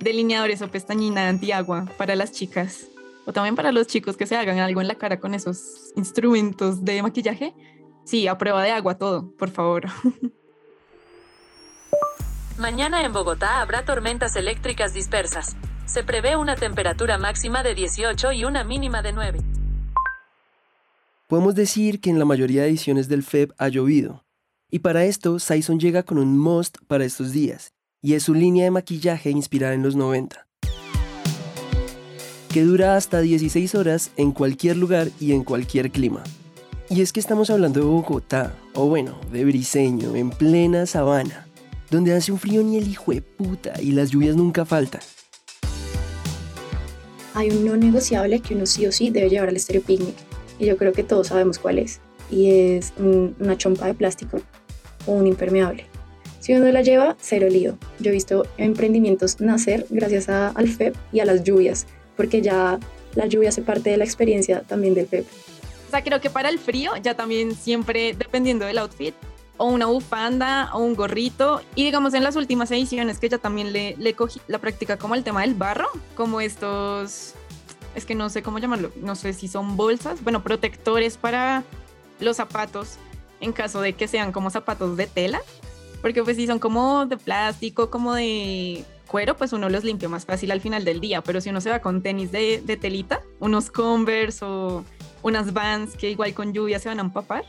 delineadores 0.00 0.62
o 0.62 0.68
pestañina 0.68 1.28
antiagua 1.28 1.86
para 1.98 2.14
las 2.14 2.32
chicas 2.32 2.89
o 3.26 3.32
también 3.32 3.56
para 3.56 3.72
los 3.72 3.86
chicos 3.86 4.16
que 4.16 4.26
se 4.26 4.36
hagan 4.36 4.58
algo 4.58 4.80
en 4.80 4.88
la 4.88 4.96
cara 4.96 5.20
con 5.20 5.34
esos 5.34 5.92
instrumentos 5.96 6.84
de 6.84 7.02
maquillaje, 7.02 7.54
sí, 8.04 8.26
a 8.26 8.38
prueba 8.38 8.62
de 8.62 8.70
agua 8.70 8.98
todo, 8.98 9.32
por 9.36 9.50
favor. 9.50 9.84
Mañana 12.58 13.04
en 13.04 13.12
Bogotá 13.12 13.60
habrá 13.60 13.84
tormentas 13.84 14.36
eléctricas 14.36 14.92
dispersas. 14.92 15.56
Se 15.86 16.04
prevé 16.04 16.36
una 16.36 16.56
temperatura 16.56 17.18
máxima 17.18 17.62
de 17.62 17.74
18 17.74 18.32
y 18.32 18.44
una 18.44 18.64
mínima 18.64 19.02
de 19.02 19.12
9. 19.12 19.40
Podemos 21.26 21.54
decir 21.54 22.00
que 22.00 22.10
en 22.10 22.18
la 22.18 22.24
mayoría 22.24 22.62
de 22.62 22.68
ediciones 22.68 23.08
del 23.08 23.22
FEB 23.22 23.54
ha 23.56 23.68
llovido. 23.68 24.24
Y 24.70 24.80
para 24.80 25.04
esto, 25.04 25.38
Saison 25.38 25.80
llega 25.80 26.02
con 26.02 26.18
un 26.18 26.36
must 26.38 26.76
para 26.86 27.04
estos 27.04 27.32
días, 27.32 27.72
y 28.02 28.14
es 28.14 28.24
su 28.24 28.34
línea 28.34 28.64
de 28.64 28.70
maquillaje 28.70 29.30
inspirada 29.30 29.74
en 29.74 29.82
los 29.82 29.96
90 29.96 30.49
que 32.52 32.64
dura 32.64 32.96
hasta 32.96 33.20
16 33.20 33.74
horas 33.76 34.10
en 34.16 34.32
cualquier 34.32 34.76
lugar 34.76 35.10
y 35.20 35.32
en 35.32 35.44
cualquier 35.44 35.90
clima. 35.90 36.22
Y 36.88 37.00
es 37.00 37.12
que 37.12 37.20
estamos 37.20 37.48
hablando 37.48 37.78
de 37.78 37.86
Bogotá, 37.86 38.54
o 38.74 38.86
bueno, 38.86 39.20
de 39.30 39.44
Briseño, 39.44 40.16
en 40.16 40.30
plena 40.30 40.84
sabana, 40.86 41.46
donde 41.90 42.12
hace 42.12 42.32
un 42.32 42.38
frío 42.38 42.64
ni 42.64 42.76
el 42.76 42.88
hijo 42.88 43.12
de 43.12 43.22
puta 43.22 43.80
y 43.80 43.92
las 43.92 44.10
lluvias 44.10 44.34
nunca 44.34 44.64
faltan. 44.64 45.00
hay 47.34 47.50
un 47.50 47.64
no 47.64 47.76
negociable 47.76 48.40
que 48.40 48.54
uno 48.54 48.66
sí 48.66 48.84
o 48.86 48.92
sí 48.92 49.10
debe 49.10 49.30
llevar 49.30 49.48
al 49.48 49.58
Stereo 49.58 49.82
Picnic. 49.82 50.16
Y 50.58 50.66
yo 50.66 50.76
creo 50.76 50.92
que 50.92 51.04
todos 51.04 51.28
sabemos 51.28 51.58
cuál 51.58 51.78
es. 51.78 52.00
Y 52.30 52.50
es 52.50 52.92
una 52.98 53.56
chompa 53.56 53.86
de 53.86 53.94
plástico 53.94 54.40
o 55.06 55.12
un 55.12 55.26
impermeable. 55.26 55.86
Si 56.40 56.54
uno 56.54 56.70
la 56.72 56.82
lleva, 56.82 57.16
cero 57.20 57.48
lío. 57.48 57.78
Yo 58.00 58.10
he 58.10 58.14
visto 58.14 58.44
emprendimientos 58.56 59.40
nacer 59.40 59.86
gracias 59.90 60.28
a, 60.28 60.48
al 60.48 60.68
FEP 60.68 60.96
y 61.12 61.20
a 61.20 61.24
las 61.24 61.44
lluvias, 61.44 61.86
porque 62.16 62.42
ya 62.42 62.78
la 63.14 63.26
lluvia 63.26 63.48
hace 63.48 63.62
parte 63.62 63.90
de 63.90 63.96
la 63.96 64.04
experiencia 64.04 64.62
también 64.62 64.94
del 64.94 65.06
FEP. 65.06 65.26
O 65.88 65.90
sea, 65.90 66.02
creo 66.04 66.20
que 66.20 66.30
para 66.30 66.48
el 66.48 66.58
frío 66.58 66.92
ya 67.02 67.14
también 67.14 67.54
siempre, 67.54 68.14
dependiendo 68.14 68.64
del 68.64 68.78
outfit, 68.78 69.14
o 69.56 69.66
una 69.66 69.86
bufanda 69.86 70.70
o 70.72 70.78
un 70.78 70.94
gorrito. 70.94 71.60
Y 71.74 71.84
digamos 71.84 72.14
en 72.14 72.24
las 72.24 72.34
últimas 72.34 72.70
ediciones 72.70 73.18
que 73.18 73.28
ya 73.28 73.36
también 73.36 73.74
le, 73.74 73.94
le 73.98 74.14
cogí 74.14 74.40
la 74.48 74.58
práctica 74.58 74.96
como 74.96 75.14
el 75.14 75.22
tema 75.22 75.42
del 75.42 75.54
barro, 75.54 75.88
como 76.16 76.40
estos, 76.40 77.34
es 77.94 78.06
que 78.06 78.14
no 78.14 78.30
sé 78.30 78.42
cómo 78.42 78.58
llamarlo, 78.58 78.90
no 78.96 79.14
sé 79.16 79.34
si 79.34 79.48
son 79.48 79.76
bolsas, 79.76 80.24
bueno, 80.24 80.42
protectores 80.42 81.18
para 81.18 81.62
los 82.20 82.38
zapatos 82.38 82.96
en 83.40 83.52
caso 83.52 83.82
de 83.82 83.92
que 83.92 84.08
sean 84.08 84.32
como 84.32 84.48
zapatos 84.48 84.96
de 84.96 85.06
tela, 85.06 85.42
porque 86.00 86.22
pues 86.22 86.36
si 86.38 86.46
son 86.46 86.58
como 86.58 87.04
de 87.04 87.18
plástico, 87.18 87.90
como 87.90 88.14
de 88.14 88.84
cuero, 89.10 89.36
pues 89.36 89.52
uno 89.52 89.68
los 89.68 89.82
limpia 89.82 90.08
más 90.08 90.24
fácil 90.24 90.52
al 90.52 90.60
final 90.60 90.84
del 90.84 91.00
día, 91.00 91.20
pero 91.20 91.40
si 91.40 91.50
uno 91.50 91.60
se 91.60 91.68
va 91.68 91.80
con 91.80 92.00
tenis 92.00 92.30
de, 92.30 92.62
de 92.64 92.76
telita, 92.76 93.22
unos 93.40 93.68
Converse 93.68 94.44
o 94.44 94.84
unas 95.22 95.52
Vans 95.52 95.96
que 95.96 96.08
igual 96.10 96.32
con 96.32 96.52
lluvia 96.52 96.78
se 96.78 96.88
van 96.88 97.00
a 97.00 97.02
empapar, 97.02 97.44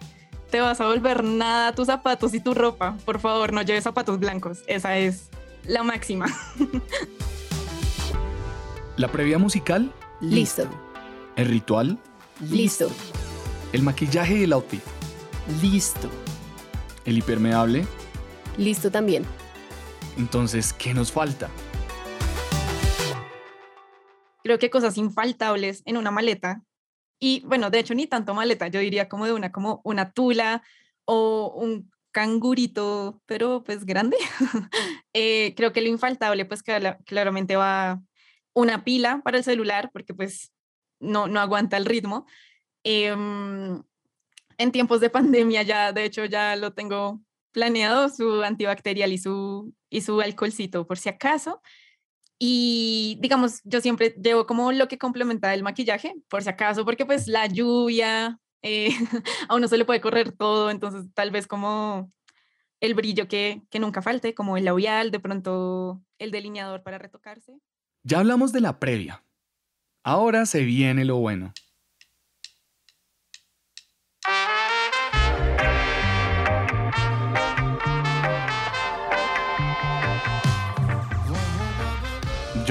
te 0.50 0.60
vas 0.60 0.82
a 0.82 0.88
volver 0.88 1.24
nada 1.24 1.75
tus 1.75 1.86
zapatos 1.86 2.34
y 2.34 2.39
tu 2.39 2.56
ropa. 2.56 2.98
Por 3.06 3.20
favor, 3.20 3.53
no 3.53 3.62
lleves 3.62 3.84
zapatos 3.84 4.20
blancos. 4.20 4.63
Esa 4.65 4.98
es 4.98 5.30
la 5.68 5.84
máxima. 5.84 6.25
La 8.98 9.08
previa 9.08 9.38
musical. 9.38 9.94
Listo. 10.20 10.68
El 11.36 11.48
ritual. 11.48 11.98
Listo. 12.50 12.91
El 13.72 13.84
maquillaje 13.84 14.39
y 14.39 14.44
el 14.44 14.53
outfit. 14.53 14.82
Listo. 15.62 16.10
El 17.06 17.18
impermeable. 17.18 17.86
Listo 18.58 18.91
también. 18.91 19.25
Entonces, 20.18 20.74
¿qué 20.74 20.94
nos 20.94 21.12
falta? 21.12 21.50
Creo 24.44 24.60
que 24.60 24.70
cosas 24.70 24.98
infaltables 24.98 25.84
en 25.86 25.98
una 25.98 26.12
maleta 26.12 26.63
y 27.24 27.41
bueno, 27.46 27.70
de 27.70 27.80
hecho 27.80 27.94
ni 27.94 28.08
tanto 28.08 28.34
maleta, 28.34 28.68
yo 28.68 28.80
diría 28.80 29.08
como 29.08 29.27
de 29.27 29.34
una, 29.34 29.51
como 29.51 29.80
una 29.84 30.12
tula 30.12 30.63
o 31.06 31.53
un 31.56 31.91
cangurito, 32.12 33.22
pero 33.25 33.63
pues 33.63 33.86
grande. 33.86 34.18
Eh, 35.13 35.53
creo 35.58 35.74
que 35.74 35.82
lo 35.82 35.89
infaltable 35.89 36.46
pues 36.46 36.63
claramente 36.63 37.58
va 37.58 38.01
una 38.53 38.86
pila 38.86 39.20
para 39.25 39.39
el 39.39 39.44
celular 39.44 39.89
porque 39.91 40.13
pues 40.13 40.53
no, 41.01 41.27
no 41.27 41.41
aguanta 41.41 41.75
el 41.75 41.84
ritmo. 41.86 42.25
Em, 42.86 43.84
en 44.58 44.72
tiempos 44.72 45.01
de 45.01 45.10
pandemia 45.10 45.63
ya, 45.63 45.91
de 45.91 46.06
hecho 46.06 46.24
ya 46.24 46.56
lo 46.56 46.72
tengo 46.72 47.20
planeado, 47.51 48.08
su 48.08 48.41
antibacterial 48.41 49.12
y 49.12 49.18
su, 49.18 49.74
y 49.91 50.01
su 50.01 50.19
alcoholcito 50.21 50.88
por 50.88 50.98
si 50.98 51.10
acaso. 51.10 51.62
Y 52.39 53.19
digamos, 53.21 53.62
yo 53.63 53.81
siempre 53.81 54.15
llevo 54.19 54.48
como 54.48 54.71
lo 54.71 54.88
que 54.88 54.98
complementa 54.98 55.53
el 55.53 55.62
maquillaje, 55.62 56.15
por 56.27 56.41
si 56.41 56.50
acaso, 56.50 56.83
porque 56.86 57.05
pues 57.05 57.27
la 57.27 57.45
lluvia, 57.45 58.39
eh, 58.63 58.89
a 59.50 59.55
uno 59.55 59.67
se 59.67 59.77
le 59.77 59.86
puede 59.86 60.01
correr 60.01 60.31
todo, 60.31 60.71
entonces 60.71 61.05
tal 61.13 61.29
vez 61.29 61.45
como 61.45 62.12
el 62.79 62.95
brillo 62.95 63.27
que, 63.27 63.62
que 63.69 63.77
nunca 63.77 64.01
falte, 64.01 64.33
como 64.33 64.57
el 64.57 64.65
labial, 64.65 65.12
de 65.12 65.19
pronto 65.19 66.01
el 66.17 66.31
delineador 66.31 66.81
para 66.81 66.98
retocarse. 66.98 67.60
Ya 68.03 68.19
hablamos 68.19 68.51
de 68.51 68.62
la 68.62 68.79
previa. 68.79 69.24
Ahora 70.03 70.48
se 70.48 70.63
viene 70.63 71.05
lo 71.05 71.17
bueno. 71.17 71.53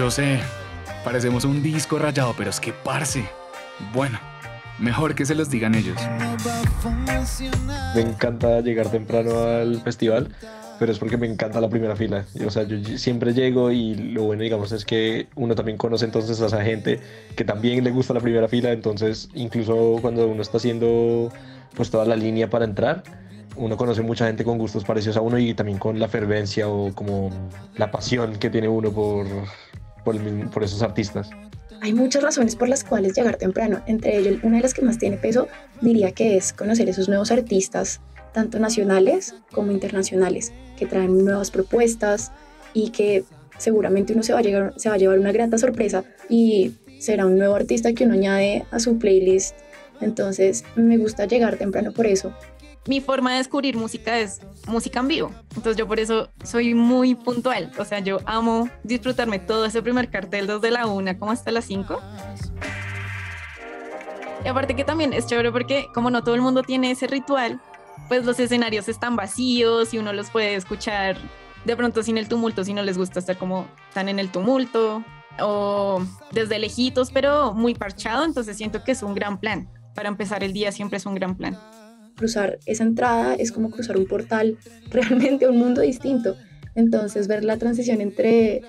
Yo 0.01 0.11
sé, 0.11 0.41
parecemos 1.05 1.45
un 1.45 1.63
disco 1.63 1.99
rayado, 1.99 2.33
pero 2.35 2.49
es 2.49 2.59
que 2.59 2.73
parce. 2.73 3.23
Bueno, 3.93 4.19
mejor 4.79 5.15
que 5.15 5.27
se 5.27 5.35
los 5.35 5.51
digan 5.51 5.75
ellos. 5.75 5.99
Me 7.95 8.01
encanta 8.01 8.63
llegar 8.63 8.91
temprano 8.91 9.41
al 9.41 9.79
festival, 9.83 10.35
pero 10.79 10.91
es 10.91 10.99
porque 10.99 11.19
me 11.19 11.27
encanta 11.27 11.61
la 11.61 11.69
primera 11.69 11.97
fila. 11.97 12.25
O 12.47 12.51
sea, 12.51 12.63
yo 12.63 12.97
siempre 12.97 13.35
llego 13.35 13.73
y 13.73 13.95
lo 13.95 14.23
bueno, 14.23 14.43
digamos, 14.43 14.73
es 14.73 14.87
que 14.87 15.29
uno 15.35 15.55
también 15.55 15.77
conoce 15.77 16.07
entonces 16.07 16.41
a 16.41 16.47
esa 16.47 16.65
gente 16.65 16.99
que 17.37 17.45
también 17.45 17.85
le 17.85 17.91
gusta 17.91 18.15
la 18.15 18.21
primera 18.21 18.49
fila, 18.49 18.73
entonces 18.73 19.29
incluso 19.35 19.99
cuando 20.01 20.27
uno 20.29 20.41
está 20.41 20.57
haciendo 20.57 21.31
pues 21.77 21.91
toda 21.91 22.07
la 22.07 22.17
línea 22.17 22.49
para 22.49 22.65
entrar, 22.65 23.03
uno 23.55 23.77
conoce 23.77 24.01
mucha 24.01 24.27
gente 24.27 24.45
con 24.45 24.57
gustos 24.57 24.83
parecidos 24.83 25.19
a 25.19 25.21
uno 25.21 25.39
y 25.39 25.53
también 25.53 25.77
con 25.77 25.99
la 25.99 26.09
fervencia 26.09 26.69
o 26.69 26.91
como 26.95 27.29
la 27.77 27.91
pasión 27.91 28.37
que 28.39 28.49
tiene 28.49 28.67
uno 28.67 28.91
por, 28.93 29.27
por, 30.05 30.65
esos 30.65 30.83
artistas. 30.83 31.31
Hay 31.83 31.95
muchas 31.95 32.23
razones 32.23 32.57
por 32.57 32.69
las 32.69 32.85
cuales 32.85 33.15
llegar 33.15 33.37
temprano. 33.37 33.83
Entre 33.87 34.19
ellos, 34.19 34.39
una 34.43 34.57
de 34.57 34.63
las 34.63 34.75
que 34.75 34.83
más 34.83 34.99
tiene 34.99 35.17
peso 35.17 35.49
diría 35.81 36.13
que 36.13 36.37
es 36.37 36.53
conocer 36.53 36.89
esos 36.89 37.09
nuevos 37.09 37.31
artistas, 37.31 38.01
tanto 38.33 38.59
nacionales 38.59 39.35
como 39.53 39.73
internacionales, 39.73 40.53
que 40.79 40.87
traen 40.87 41.25
nuevas 41.25 41.51
propuestas 41.51 42.33
y 42.75 42.91
que 42.91 43.25
seguramente 43.59 44.13
uno 44.13 44.23
se 44.23 44.33
va 44.33 44.41
a, 44.41 44.97
llevar 44.97 45.19
una 45.19 45.33
grata 45.33 45.59
sorpresa 45.59 46.05
y 46.29 46.73
será 46.99 47.27
un 47.27 47.39
nuevo 47.39 47.55
artista 47.55 47.93
que 47.93 48.05
uno 48.05 48.15
añade 48.15 48.65
a 48.71 48.79
su 48.79 48.99
playlist. 48.99 49.55
Entonces 50.01 50.65
me 50.77 50.97
gusta 50.97 51.27
llegar 51.27 51.57
temprano 51.57 51.93
por 51.93 52.07
eso, 52.07 52.33
mi 52.87 53.01
forma 53.01 53.33
de 53.33 53.39
descubrir 53.39 53.77
música 53.77 54.19
es 54.19 54.41
música 54.67 55.01
en 55.01 55.09
vivo. 55.09 55.33
Entonces 55.51 55.77
yo 55.77 55.87
por 55.87 56.01
eso 56.01 56.31
soy 56.43 56.75
muy 56.75 57.15
puntual. 57.15 57.71
O 57.79 57.85
sea, 57.85 57.99
yo 58.01 58.19
amo 58.25 58.69
disfrutarme 58.85 59.39
todo 59.39 59.67
ese 59.67 59.83
primer 59.83 60.11
cartel 60.11 60.47
desde 60.47 60.71
la 60.71 60.87
una 60.87 61.19
como 61.19 61.33
hasta 61.33 61.51
las 61.51 61.67
5. 61.67 62.01
Y 64.45 64.49
aparte 64.49 64.75
que 64.75 64.85
también 64.85 65.13
es 65.13 65.27
chévere 65.27 65.53
porque 65.53 65.89
como 65.95 66.11
no 66.11 66.25
todo 66.25 66.35
el 66.35 66.41
mundo 66.41 66.63
tiene 66.63 66.91
ese 66.91 67.07
ritual, 67.07 67.61
pues 68.09 68.25
los 68.25 68.41
escenarios 68.41 68.89
están 68.89 69.15
vacíos 69.15 69.93
y 69.93 69.99
uno 69.99 70.15
los 70.15 70.31
puede 70.31 70.55
escuchar 70.55 71.19
de 71.67 71.77
pronto 71.77 72.03
sin 72.03 72.17
el 72.17 72.27
tumulto, 72.27 72.65
si 72.65 72.73
no 72.73 72.83
les 72.83 72.97
gusta 72.97 73.19
estar 73.19 73.37
como 73.37 73.67
tan 73.93 74.09
en 74.09 74.19
el 74.19 74.31
tumulto 74.31 75.05
o 75.39 76.03
desde 76.33 76.59
lejitos, 76.59 77.11
pero 77.11 77.53
muy 77.53 77.75
parchado. 77.75 78.25
Entonces 78.25 78.57
siento 78.57 78.83
que 78.83 78.93
es 78.93 79.03
un 79.03 79.15
gran 79.15 79.39
plan. 79.39 79.69
Para 79.95 80.09
empezar 80.09 80.43
el 80.43 80.55
día 80.55 80.73
siempre 80.73 80.97
es 80.97 81.05
un 81.05 81.15
gran 81.15 81.37
plan 81.37 81.59
cruzar 82.21 82.59
esa 82.67 82.85
entrada 82.85 83.35
es 83.35 83.51
como 83.51 83.71
cruzar 83.71 83.97
un 83.97 84.07
portal 84.07 84.59
realmente 84.91 85.49
un 85.49 85.59
mundo 85.59 85.81
distinto. 85.81 86.37
Entonces 86.75 87.27
ver 87.27 87.43
la 87.45 87.57
transición 87.57 88.01
entre 88.01 88.61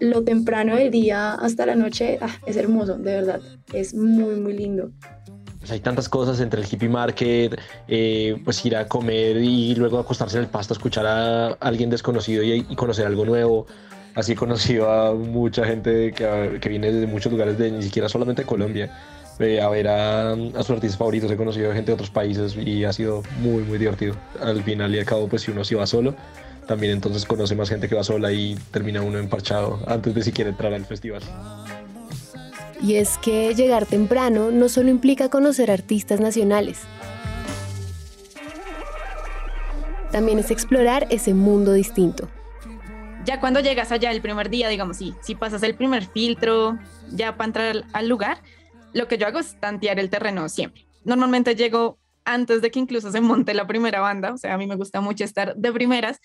lo 0.00 0.24
temprano 0.24 0.74
del 0.74 0.90
día 0.90 1.34
hasta 1.34 1.66
la 1.66 1.76
noche 1.76 2.18
ah, 2.20 2.34
es 2.46 2.56
hermoso, 2.56 2.96
de 2.96 3.12
verdad. 3.12 3.40
Es 3.72 3.94
muy, 3.94 4.36
muy 4.36 4.54
lindo. 4.54 4.90
Pues 5.58 5.70
hay 5.70 5.80
tantas 5.80 6.08
cosas 6.08 6.40
entre 6.40 6.60
el 6.62 6.66
hippie 6.66 6.88
market, 6.88 7.58
eh, 7.88 8.36
pues 8.44 8.64
ir 8.66 8.74
a 8.76 8.88
comer 8.88 9.36
y 9.36 9.74
luego 9.74 9.98
acostarse 9.98 10.38
en 10.38 10.44
el 10.44 10.50
pasto, 10.50 10.74
escuchar 10.74 11.06
a 11.06 11.48
alguien 11.60 11.90
desconocido 11.90 12.42
y, 12.42 12.62
conocer 12.74 13.06
algo 13.06 13.24
nuevo. 13.24 13.66
Así 14.14 14.32
he 14.32 14.36
conocido 14.36 14.90
a 14.90 15.14
mucha 15.14 15.64
gente 15.64 16.12
que, 16.12 16.58
que 16.60 16.68
viene 16.68 16.90
de 16.90 17.06
muchos 17.06 17.32
lugares 17.32 17.58
de 17.58 17.70
ni 17.70 17.82
siquiera 17.82 18.08
solamente 18.08 18.44
Colombia 18.44 18.90
a 19.38 19.68
ver 19.68 19.88
a, 19.88 20.32
a 20.32 20.62
sus 20.62 20.70
artistas 20.70 20.96
favoritos, 20.98 21.30
he 21.30 21.36
conocido 21.36 21.72
gente 21.72 21.90
de 21.90 21.94
otros 21.94 22.10
países 22.10 22.56
y 22.56 22.84
ha 22.84 22.92
sido 22.92 23.22
muy, 23.40 23.62
muy 23.64 23.78
divertido. 23.78 24.14
Al 24.40 24.62
final 24.62 24.94
y 24.94 24.98
al 24.98 25.04
cabo, 25.04 25.28
pues 25.28 25.42
si 25.42 25.50
uno 25.50 25.64
sí 25.64 25.74
va 25.74 25.86
solo, 25.86 26.14
también 26.66 26.92
entonces 26.92 27.24
conoce 27.24 27.54
más 27.54 27.68
gente 27.68 27.88
que 27.88 27.94
va 27.94 28.04
sola 28.04 28.32
y 28.32 28.56
termina 28.70 29.02
uno 29.02 29.18
emparchado 29.18 29.80
antes 29.86 30.14
de 30.14 30.22
siquiera 30.22 30.50
entrar 30.50 30.72
al 30.72 30.84
festival. 30.84 31.22
Y 32.82 32.96
es 32.96 33.18
que 33.18 33.54
llegar 33.54 33.86
temprano 33.86 34.50
no 34.50 34.68
solo 34.68 34.90
implica 34.90 35.28
conocer 35.30 35.70
artistas 35.70 36.20
nacionales, 36.20 36.80
también 40.14 40.38
es 40.38 40.52
explorar 40.52 41.08
ese 41.10 41.34
mundo 41.34 41.72
distinto. 41.72 42.28
Ya 43.24 43.40
cuando 43.40 43.58
llegas 43.58 43.90
allá 43.90 44.12
el 44.12 44.20
primer 44.20 44.48
día, 44.48 44.68
digamos, 44.68 44.98
sí, 44.98 45.12
si 45.22 45.34
pasas 45.34 45.62
el 45.64 45.74
primer 45.74 46.06
filtro 46.06 46.78
ya 47.10 47.36
para 47.36 47.46
entrar 47.46 47.84
al 47.92 48.08
lugar, 48.08 48.38
lo 48.94 49.08
que 49.08 49.18
yo 49.18 49.26
hago 49.26 49.38
es 49.38 49.60
tantear 49.60 49.98
el 49.98 50.08
terreno 50.08 50.48
siempre. 50.48 50.86
Normalmente 51.04 51.54
llego 51.54 51.98
antes 52.24 52.62
de 52.62 52.70
que 52.70 52.78
incluso 52.78 53.10
se 53.12 53.20
monte 53.20 53.52
la 53.52 53.66
primera 53.66 54.00
banda, 54.00 54.32
o 54.32 54.38
sea, 54.38 54.54
a 54.54 54.58
mí 54.58 54.66
me 54.66 54.76
gusta 54.76 55.00
mucho 55.00 55.24
estar 55.24 55.54
de 55.56 55.72
primeras 55.72 56.20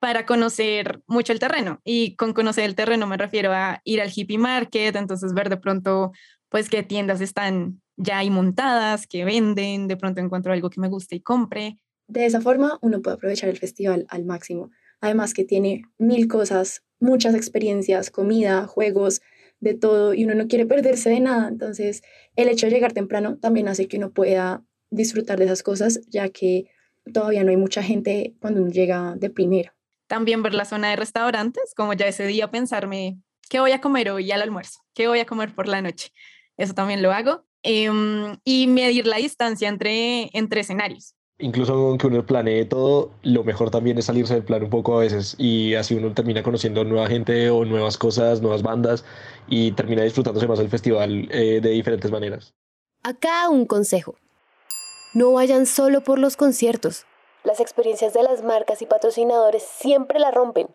para 0.00 0.26
conocer 0.26 1.02
mucho 1.06 1.32
el 1.32 1.38
terreno. 1.38 1.80
Y 1.84 2.16
con 2.16 2.32
conocer 2.32 2.64
el 2.64 2.74
terreno 2.74 3.06
me 3.06 3.16
refiero 3.16 3.52
a 3.52 3.80
ir 3.84 4.00
al 4.00 4.10
hippie 4.14 4.38
market, 4.38 4.96
entonces 4.96 5.32
ver 5.32 5.48
de 5.48 5.56
pronto, 5.56 6.12
pues, 6.48 6.68
qué 6.68 6.82
tiendas 6.82 7.20
están 7.20 7.80
ya 7.96 8.18
ahí 8.18 8.30
montadas, 8.30 9.06
que 9.06 9.24
venden, 9.24 9.88
de 9.88 9.96
pronto 9.96 10.20
encuentro 10.20 10.52
algo 10.52 10.70
que 10.70 10.80
me 10.80 10.88
guste 10.88 11.16
y 11.16 11.20
compre. 11.20 11.78
De 12.08 12.26
esa 12.26 12.40
forma, 12.40 12.78
uno 12.82 13.00
puede 13.00 13.16
aprovechar 13.16 13.48
el 13.48 13.58
festival 13.58 14.06
al 14.08 14.24
máximo. 14.24 14.70
Además 15.00 15.34
que 15.34 15.44
tiene 15.44 15.82
mil 15.98 16.28
cosas, 16.28 16.82
muchas 17.00 17.34
experiencias, 17.34 18.10
comida, 18.10 18.66
juegos, 18.66 19.20
de 19.60 19.74
todo 19.74 20.14
y 20.14 20.24
uno 20.24 20.34
no 20.34 20.48
quiere 20.48 20.66
perderse 20.66 21.10
de 21.10 21.20
nada. 21.20 21.48
Entonces, 21.48 22.02
el 22.36 22.48
hecho 22.48 22.66
de 22.66 22.72
llegar 22.72 22.92
temprano 22.92 23.38
también 23.38 23.68
hace 23.68 23.88
que 23.88 23.96
uno 23.96 24.12
pueda 24.12 24.64
disfrutar 24.90 25.38
de 25.38 25.46
esas 25.46 25.62
cosas, 25.62 26.00
ya 26.08 26.28
que 26.28 26.70
todavía 27.12 27.44
no 27.44 27.50
hay 27.50 27.56
mucha 27.56 27.82
gente 27.82 28.34
cuando 28.40 28.62
uno 28.62 28.70
llega 28.70 29.14
de 29.16 29.30
primero. 29.30 29.72
También 30.06 30.42
ver 30.42 30.54
la 30.54 30.64
zona 30.64 30.90
de 30.90 30.96
restaurantes, 30.96 31.74
como 31.74 31.92
ya 31.92 32.06
ese 32.06 32.26
día 32.26 32.50
pensarme, 32.50 33.18
¿qué 33.48 33.60
voy 33.60 33.72
a 33.72 33.80
comer 33.80 34.10
hoy 34.10 34.30
al 34.30 34.42
almuerzo? 34.42 34.80
¿Qué 34.94 35.08
voy 35.08 35.18
a 35.18 35.26
comer 35.26 35.54
por 35.54 35.68
la 35.68 35.82
noche? 35.82 36.12
Eso 36.56 36.74
también 36.74 37.02
lo 37.02 37.12
hago. 37.12 37.44
Em, 37.62 38.38
y 38.44 38.68
medir 38.68 39.06
la 39.06 39.16
distancia 39.16 39.68
entre, 39.68 40.30
entre 40.32 40.60
escenarios. 40.60 41.16
Incluso 41.38 41.74
aunque 41.74 42.06
uno 42.06 42.24
planee 42.24 42.64
todo, 42.64 43.10
lo 43.22 43.44
mejor 43.44 43.70
también 43.70 43.98
es 43.98 44.06
salirse 44.06 44.34
del 44.34 44.44
plan 44.44 44.62
un 44.62 44.70
poco 44.70 44.96
a 44.96 45.00
veces 45.00 45.34
y 45.38 45.74
así 45.74 45.94
uno 45.94 46.14
termina 46.14 46.42
conociendo 46.42 46.82
nueva 46.84 47.08
gente 47.08 47.50
o 47.50 47.66
nuevas 47.66 47.98
cosas, 47.98 48.40
nuevas 48.40 48.62
bandas 48.62 49.04
y 49.46 49.72
termina 49.72 50.02
disfrutándose 50.02 50.48
más 50.48 50.58
del 50.58 50.70
festival 50.70 51.28
eh, 51.30 51.60
de 51.62 51.70
diferentes 51.70 52.10
maneras. 52.10 52.54
Acá 53.02 53.50
un 53.50 53.66
consejo. 53.66 54.14
No 55.12 55.32
vayan 55.32 55.66
solo 55.66 56.02
por 56.02 56.18
los 56.18 56.36
conciertos. 56.36 57.04
Las 57.44 57.60
experiencias 57.60 58.14
de 58.14 58.22
las 58.22 58.42
marcas 58.42 58.80
y 58.80 58.86
patrocinadores 58.86 59.62
siempre 59.62 60.18
la 60.18 60.30
rompen. 60.30 60.68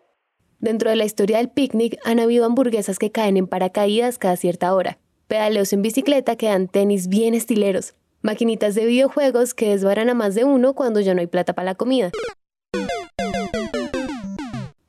Dentro 0.60 0.90
de 0.90 0.96
la 0.96 1.04
historia 1.04 1.38
del 1.38 1.50
picnic 1.50 1.98
han 2.04 2.20
habido 2.20 2.44
hamburguesas 2.44 3.00
que 3.00 3.10
caen 3.10 3.36
en 3.36 3.48
paracaídas 3.48 4.16
cada 4.16 4.36
cierta 4.36 4.72
hora, 4.74 4.98
pedaleos 5.26 5.72
en 5.72 5.82
bicicleta 5.82 6.36
que 6.36 6.46
dan 6.46 6.68
tenis 6.68 7.08
bien 7.08 7.34
estileros, 7.34 7.94
maquinitas 8.22 8.74
de 8.74 8.86
videojuegos 8.86 9.52
que 9.54 9.70
desbaran 9.70 10.08
a 10.08 10.14
más 10.14 10.34
de 10.34 10.44
uno 10.44 10.74
cuando 10.74 11.00
ya 11.00 11.14
no 11.14 11.20
hay 11.20 11.26
plata 11.26 11.52
para 11.52 11.66
la 11.66 11.74
comida. 11.74 12.10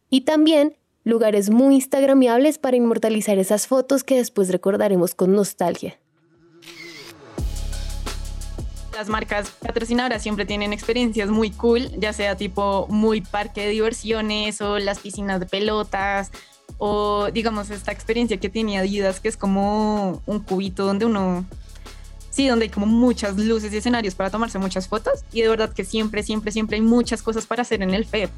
Y 0.09 0.21
también 0.21 0.77
lugares 1.03 1.49
muy 1.49 1.75
instagramiables 1.75 2.57
para 2.59 2.77
inmortalizar 2.77 3.37
esas 3.37 3.67
fotos 3.67 4.03
que 4.03 4.15
después 4.15 4.49
recordaremos 4.49 5.15
con 5.15 5.33
nostalgia. 5.33 5.97
Las 8.95 9.09
marcas 9.09 9.49
patrocinadoras 9.49 10.21
siempre 10.21 10.45
tienen 10.45 10.71
experiencias 10.71 11.29
muy 11.29 11.49
cool, 11.49 11.89
ya 11.97 12.13
sea 12.13 12.37
tipo 12.37 12.85
muy 12.89 13.21
parque 13.21 13.61
de 13.61 13.69
diversiones 13.69 14.61
o 14.61 14.77
las 14.77 14.99
piscinas 14.99 15.39
de 15.39 15.47
pelotas 15.47 16.31
o 16.77 17.29
digamos 17.31 17.71
esta 17.71 17.91
experiencia 17.91 18.37
que 18.37 18.49
tiene 18.49 18.77
Adidas 18.77 19.19
que 19.19 19.29
es 19.29 19.35
como 19.35 20.21
un 20.27 20.39
cubito 20.39 20.85
donde 20.85 21.05
uno 21.05 21.45
sí, 22.33 22.47
donde 22.47 22.65
hay 22.65 22.69
como 22.69 22.87
muchas 22.87 23.37
luces 23.37 23.71
y 23.71 23.77
escenarios 23.77 24.15
para 24.15 24.31
tomarse 24.31 24.57
muchas 24.57 24.87
fotos 24.87 25.23
y 25.31 25.41
de 25.41 25.49
verdad 25.49 25.71
que 25.71 25.85
siempre, 25.85 26.23
siempre, 26.23 26.51
siempre 26.51 26.77
hay 26.77 26.81
muchas 26.81 27.21
cosas 27.21 27.45
para 27.45 27.61
hacer 27.61 27.83
en 27.83 27.91
el 27.91 28.05
FEB. 28.05 28.29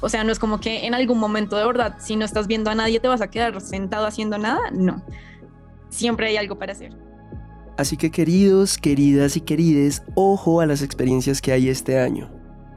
O 0.00 0.10
sea, 0.10 0.22
no 0.22 0.30
es 0.30 0.38
como 0.38 0.60
que 0.60 0.86
en 0.86 0.94
algún 0.94 1.18
momento 1.18 1.56
de 1.56 1.64
verdad, 1.64 1.96
si 1.98 2.14
no 2.14 2.26
estás 2.26 2.46
viendo 2.46 2.70
a 2.70 2.74
nadie, 2.74 3.00
te 3.00 3.08
vas 3.08 3.22
a 3.22 3.30
quedar 3.30 3.58
sentado 3.62 4.06
haciendo 4.06 4.36
nada. 4.36 4.70
No, 4.70 5.02
siempre 5.88 6.28
hay 6.28 6.36
algo 6.36 6.58
para 6.58 6.72
hacer. 6.72 6.94
Así 7.78 7.96
que 7.96 8.10
queridos, 8.10 8.76
queridas 8.76 9.36
y 9.36 9.40
querides, 9.40 10.02
ojo 10.14 10.60
a 10.60 10.66
las 10.66 10.82
experiencias 10.82 11.40
que 11.40 11.52
hay 11.52 11.70
este 11.70 11.98
año. 11.98 12.30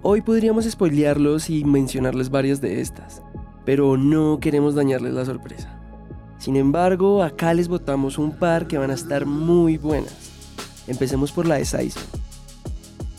Hoy 0.04 0.22
podríamos 0.22 0.64
spoilearlos 0.64 1.50
y 1.50 1.66
mencionarles 1.66 2.30
varias 2.30 2.62
de 2.62 2.80
estas, 2.80 3.22
pero 3.66 3.98
no 3.98 4.40
queremos 4.40 4.74
dañarles 4.74 5.14
la 5.14 5.26
sorpresa. 5.26 5.78
Sin 6.38 6.56
embargo, 6.56 7.24
acá 7.24 7.54
les 7.54 7.68
botamos 7.68 8.18
un 8.18 8.32
par 8.32 8.68
que 8.68 8.78
van 8.78 8.90
a 8.90 8.96
estar 8.96 9.26
muy 9.26 9.78
buenas. 9.78 10.31
Empecemos 10.88 11.32
por 11.32 11.48
la 11.48 11.56
de 11.56 11.66
Saison. 11.66 12.04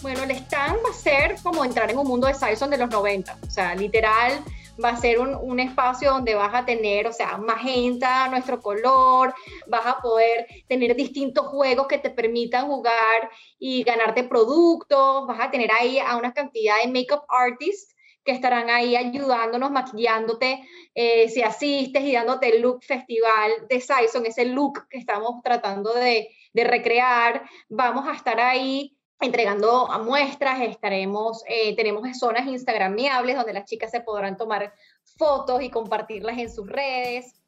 Bueno, 0.03 0.25
el 0.25 0.33
stand 0.33 0.79
va 0.85 0.91
a 0.91 0.95
ser 0.95 1.37
como 1.43 1.65
entrar 1.65 1.91
en 1.91 1.99
un 1.99 2.07
mundo 2.07 2.27
de 2.27 2.35
Saison 2.35 2.69
de 2.69 2.79
los 2.79 2.91
90. 2.91 3.39
O 3.47 3.51
sea, 3.51 3.75
literal, 3.75 4.43
va 4.83 4.91
a 4.91 4.97
ser 4.97 5.21
un, 5.21 5.35
un, 5.35 5.61
espacio 5.61 6.11
donde 6.11 6.35
vas 6.35 6.53
a 6.55 6.65
tener, 6.65 7.07
o 7.07 7.13
sea, 7.13 7.39
magenta, 7.39 8.29
nuestro 8.29 8.61
color, 8.61 9.33
vas 9.69 9.87
a 9.87 10.01
poder 10.01 10.47
tener 10.69 10.97
distintos 10.97 11.47
juegos 11.47 11.87
que 11.87 11.99
te 11.99 12.11
permitan 12.11 12.67
jugar 12.67 13.31
y 13.59 13.85
ganarte 13.85 14.25
productos, 14.25 15.27
vas 15.29 15.41
a 15.41 15.51
tener 15.51 15.71
ahí 15.71 15.99
a 16.01 16.17
una 16.17 16.33
cantidad 16.33 16.77
de 16.83 16.89
makeup 16.89 17.25
artists 17.29 17.95
que 18.25 18.33
estarán 18.33 18.71
ahí 18.71 18.97
ayudándonos, 18.97 19.71
maquillándote, 19.71 20.67
eh, 20.95 21.29
si 21.29 21.43
asistes 21.43 22.03
y 22.05 22.13
dándote 22.13 22.55
el 22.55 22.63
look 22.63 22.83
festival 22.83 23.51
de 23.69 23.81
Saison, 23.81 24.25
ese 24.27 24.45
look 24.45 24.89
que 24.89 24.99
estamos 24.99 25.43
tratando 25.43 25.93
de, 25.93 26.29
de 26.53 26.65
recrear. 26.65 27.43
Vamos 27.69 28.07
a 28.09 28.13
estar 28.13 28.41
ahí 28.41 28.97
entregando 29.21 29.91
a 29.91 29.99
muestras, 29.99 30.61
estaremos, 30.61 31.43
eh, 31.49 31.75
tenemos 31.77 32.03
zonas 32.19 32.47
instagramiables 32.47 33.37
donde 33.37 33.53
las 33.53 33.65
chicas 33.65 33.91
se 33.91 34.01
podrán 34.01 34.37
tomar 34.37 34.73
fotos 35.17 35.63
y 35.63 35.71
compartirlas 35.71 36.39
en 36.39 36.53
sus 36.53 36.69
redes. 36.69 37.43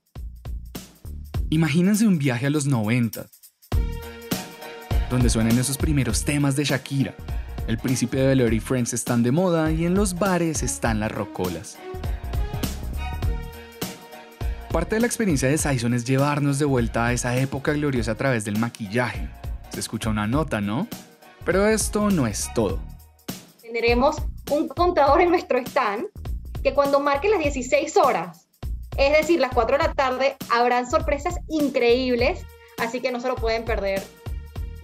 Imagínense 1.51 2.07
un 2.07 2.19
viaje 2.19 2.47
a 2.47 2.51
los 2.51 2.67
90, 2.67 3.27
donde 5.11 5.31
suenan 5.31 5.59
esos 5.59 5.77
primeros 5.77 6.25
temas 6.25 6.57
de 6.57 6.65
Shakira. 6.65 7.15
El 7.66 7.79
príncipe 7.79 8.18
de 8.18 8.35
Bel 8.35 8.53
y 8.53 8.61
Friends 8.61 8.92
están 8.92 9.22
de 9.22 9.33
moda 9.33 9.72
y 9.72 9.87
en 9.87 9.94
los 9.94 10.18
bares 10.18 10.62
están 10.62 11.00
las 11.00 11.11
rocolas. 11.11 11.79
Parte 14.70 14.96
de 14.96 15.00
la 15.00 15.07
experiencia 15.07 15.48
de 15.48 15.57
Saison 15.57 15.94
es 15.94 16.05
llevarnos 16.05 16.59
de 16.59 16.66
vuelta 16.66 17.07
a 17.07 17.12
esa 17.14 17.35
época 17.38 17.72
gloriosa 17.72 18.12
a 18.12 18.14
través 18.16 18.44
del 18.44 18.59
maquillaje. 18.59 19.31
Se 19.70 19.81
escucha 19.81 20.11
una 20.11 20.27
nota, 20.27 20.61
¿no? 20.61 20.88
Pero 21.46 21.66
esto 21.66 22.11
no 22.11 22.27
es 22.27 22.53
todo. 22.55 22.81
Tendremos 23.62 24.16
un 24.50 24.68
contador 24.68 25.22
en 25.22 25.31
nuestro 25.31 25.59
stand 25.59 26.05
que 26.62 26.74
cuando 26.74 27.00
marque 27.00 27.31
las 27.31 27.40
16 27.40 27.96
horas, 27.96 28.46
es 28.98 29.16
decir, 29.16 29.40
las 29.40 29.55
4 29.55 29.79
de 29.79 29.85
la 29.85 29.94
tarde, 29.94 30.37
habrán 30.50 30.90
sorpresas 30.90 31.37
increíbles, 31.48 32.44
así 32.77 33.00
que 33.00 33.11
no 33.11 33.20
se 33.20 33.29
lo 33.29 33.37
pueden 33.37 33.64
perder. 33.64 34.03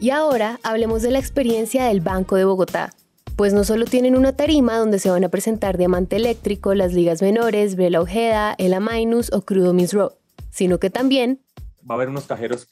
Y 0.00 0.08
ahora 0.10 0.58
hablemos 0.62 1.02
de 1.02 1.10
la 1.10 1.18
experiencia 1.18 1.84
del 1.84 2.00
Banco 2.00 2.36
de 2.36 2.44
Bogotá, 2.44 2.94
pues 3.36 3.52
no 3.52 3.64
solo 3.64 3.84
tienen 3.84 4.16
una 4.16 4.34
tarima 4.34 4.78
donde 4.78 4.98
se 4.98 5.10
van 5.10 5.24
a 5.24 5.28
presentar 5.28 5.76
Diamante 5.76 6.16
Eléctrico, 6.16 6.72
las 6.74 6.94
ligas 6.94 7.20
menores, 7.20 7.76
Bela 7.76 8.00
Ojeda, 8.00 8.54
Ela 8.56 8.80
Minus 8.80 9.30
o 9.30 9.42
Crudo 9.42 9.74
Miss 9.74 9.94
sino 10.48 10.78
que 10.78 10.88
también 10.88 11.42
va 11.88 11.94
a 11.94 11.96
haber 11.96 12.08
unos 12.08 12.24
cajeros 12.24 12.68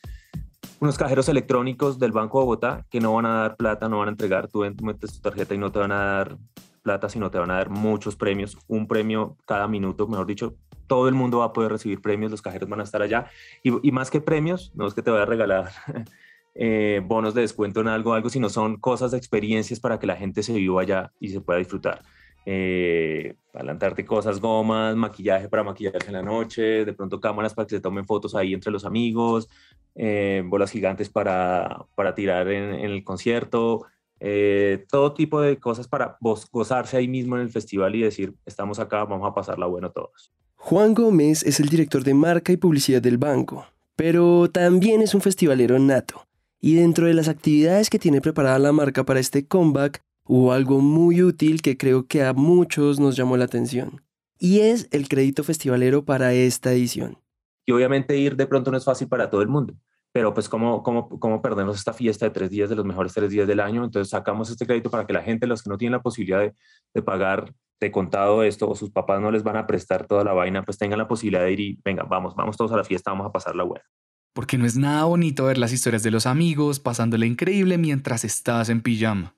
unos 0.81 0.97
cajeros 0.97 1.29
electrónicos 1.29 1.99
del 1.99 2.12
Banco 2.12 2.38
de 2.38 2.45
Bogotá 2.45 2.87
que 2.88 2.99
no 2.99 3.12
van 3.12 3.27
a 3.27 3.41
dar 3.41 3.57
plata, 3.57 3.91
no 3.91 3.99
van 3.99 4.09
a 4.09 4.12
entregar, 4.12 4.49
tú 4.49 4.64
metes 4.83 5.12
tu 5.12 5.21
tarjeta 5.21 5.55
y 5.55 5.59
no 5.59 5.71
te 5.71 5.81
van 5.81 5.93
a 5.93 6.03
dar 6.03 6.38
plata, 6.83 7.11
sino 7.11 7.31
te 7.31 7.38
van 7.38 7.51
a 7.51 7.57
dar 7.57 7.69
muchos 7.69 8.17
premios, 8.17 8.57
un 8.69 8.88
premio 8.88 9.37
cada 9.45 9.69
minuto, 9.69 10.09
mejor 10.09 10.27
dicho, 10.27 10.55
todo 10.87 11.09
el 11.09 11.14
mundo 11.14 11.41
va 11.41 11.47
a 11.47 11.53
poder 11.53 11.73
recibir 11.73 12.01
premios, 12.01 12.31
los 12.31 12.41
cajeros 12.41 12.69
van 12.69 12.81
a 12.81 12.85
estar 12.85 13.03
allá. 13.03 13.27
Y, 13.62 13.93
más 13.93 14.11
que 14.11 14.23
premios, 14.23 14.73
no 14.75 14.87
es 14.87 14.95
que 14.95 15.03
te 15.03 15.11
vaya 15.11 15.25
a 15.25 15.27
regalar 15.27 15.71
eh, 16.55 17.01
bonos 17.05 17.35
de 17.35 17.43
descuento 17.43 17.81
en 17.81 17.89
algo, 17.89 18.15
algo, 18.15 18.31
sino 18.31 18.49
son 18.49 18.77
cosas 18.77 19.15
experiencias 19.15 19.81
para 19.81 19.99
que 19.99 20.07
la 20.07 20.17
gente 20.17 20.43
se 20.43 20.53
viva 20.53 20.83
allá 20.83 21.13
y 21.21 21.29
se 21.29 21.41
pueda 21.41 21.59
disfrutar. 21.59 22.03
Eh, 22.51 23.35
adelantarte 23.53 24.07
cosas, 24.07 24.41
gomas, 24.41 24.97
maquillaje 24.97 25.51
para 25.51 25.63
maquillarse 25.63 26.07
en 26.07 26.15
la 26.15 26.23
noche, 26.23 26.87
de 26.87 26.93
pronto 26.95 27.21
cámaras 27.21 27.53
para 27.53 27.67
que 27.67 27.77
se 27.77 27.83
tomen 27.83 28.07
fotos 28.07 28.35
ahí 28.35 28.55
entre 28.55 28.73
los 28.73 28.87
amigos, 28.87 29.49
eh, 29.95 30.43
bolas 30.47 30.71
gigantes 30.71 31.11
para, 31.11 31.85
para 31.95 32.15
tirar 32.15 32.49
en, 32.49 32.73
el 32.73 33.05
concierto, 33.05 33.85
eh, 34.21 34.87
todo 34.89 35.13
tipo 35.13 35.43
de 35.43 35.59
cosas 35.59 35.89
para 35.89 36.17
gozarse 36.21 36.97
ahí 36.97 37.07
mismo 37.07 37.37
en 37.37 37.43
el 37.43 37.51
festival 37.51 37.95
y 37.97 38.01
decir, 38.01 38.33
estamos 38.47 38.79
acá, 38.79 39.05
vamos 39.05 39.29
a 39.29 39.35
pasarla 39.35 39.67
bueno 39.67 39.91
todos. 39.91 40.33
Juan 40.57 40.95
Gómez 40.95 41.43
es 41.43 41.61
el 41.61 41.69
director 41.69 42.03
de 42.03 42.15
marca 42.15 42.51
y 42.51 42.57
publicidad 42.57 43.03
del 43.03 43.19
banco, 43.19 43.67
pero 43.95 44.49
también 44.51 45.03
es 45.03 45.15
un 45.15 45.21
festivalero 45.21 45.79
nato. 45.79 46.28
Y 46.61 46.75
dentro 46.75 47.07
de 47.07 47.14
las 47.14 47.29
actividades 47.29 47.88
que 47.88 48.01
tiene 48.01 48.21
preparada 48.21 48.59
la 48.59 48.73
marca 48.73 49.05
para 49.05 49.21
este 49.21 49.47
comeback, 49.47 50.03
hubo 50.25 50.53
algo 50.53 50.81
muy 50.81 51.23
útil 51.23 51.62
que 51.62 51.77
creo 51.77 52.07
que 52.07 52.25
a 52.25 52.33
muchos 52.33 52.99
nos 52.99 53.16
llamó 53.16 53.37
la 53.37 53.44
atención. 53.44 54.03
Y 54.40 54.61
es 54.61 54.88
el 54.90 55.09
crédito 55.09 55.44
festivalero 55.44 56.05
para 56.05 56.33
esta 56.33 56.73
edición. 56.73 57.18
Y 57.64 57.73
obviamente 57.73 58.16
ir 58.16 58.35
de 58.35 58.47
pronto 58.47 58.73
no 58.73 58.77
es 58.77 58.85
fácil 58.85 59.09
para 59.09 59.31
todo 59.31 59.40
el 59.42 59.49
mundo, 59.49 59.75
pero 60.12 60.35
pues 60.35 60.49
cómo, 60.49 60.83
cómo, 60.83 61.09
cómo 61.09 61.40
perdernos 61.42 61.77
esta 61.77 61.92
fiesta 61.92 62.27
de 62.27 62.31
tres 62.31 62.51
días, 62.51 62.68
de 62.68 62.77
los 62.77 62.85
mejores 62.85 63.14
tres 63.14 63.31
días 63.31 63.47
del 63.47 63.61
año. 63.61 63.85
Entonces 63.85 64.11
sacamos 64.11 64.51
este 64.51 64.66
crédito 64.66 64.90
para 64.90 65.07
que 65.07 65.12
la 65.12 65.23
gente, 65.23 65.47
los 65.47 65.62
que 65.62 65.71
no 65.71 65.79
tienen 65.79 65.92
la 65.92 66.03
posibilidad 66.03 66.40
de, 66.40 66.55
de 66.92 67.03
pagar 67.03 67.55
de 67.81 67.92
contado 67.92 68.42
esto 68.42 68.68
o 68.68 68.75
sus 68.75 68.90
papás 68.90 69.21
no 69.21 69.31
les 69.31 69.44
van 69.44 69.57
a 69.57 69.66
prestar 69.66 70.09
toda 70.09 70.25
la 70.25 70.33
vaina, 70.33 70.64
pues 70.64 70.77
tengan 70.77 70.99
la 70.99 71.07
posibilidad 71.07 71.44
de 71.44 71.53
ir 71.53 71.61
y 71.61 71.81
venga, 71.85 72.03
vamos, 72.03 72.35
vamos 72.35 72.57
todos 72.57 72.73
a 72.73 72.77
la 72.77 72.83
fiesta, 72.83 73.12
vamos 73.12 73.29
a 73.29 73.33
pasar 73.33 73.55
la 73.55 73.62
buena 73.62 73.85
porque 74.33 74.59
no 74.59 74.67
es 74.67 74.77
nada 74.77 75.05
bonito 75.05 75.45
ver 75.45 75.59
las 75.59 75.73
historias 75.73 76.03
de 76.03 76.11
los 76.11 76.27
amigos 76.27 76.81
pasándole 76.81 77.27
increíble 77.27 77.79
mientras 77.79 78.25
estás 78.25 78.69
en 78.69 78.81
pijama. 78.81 79.37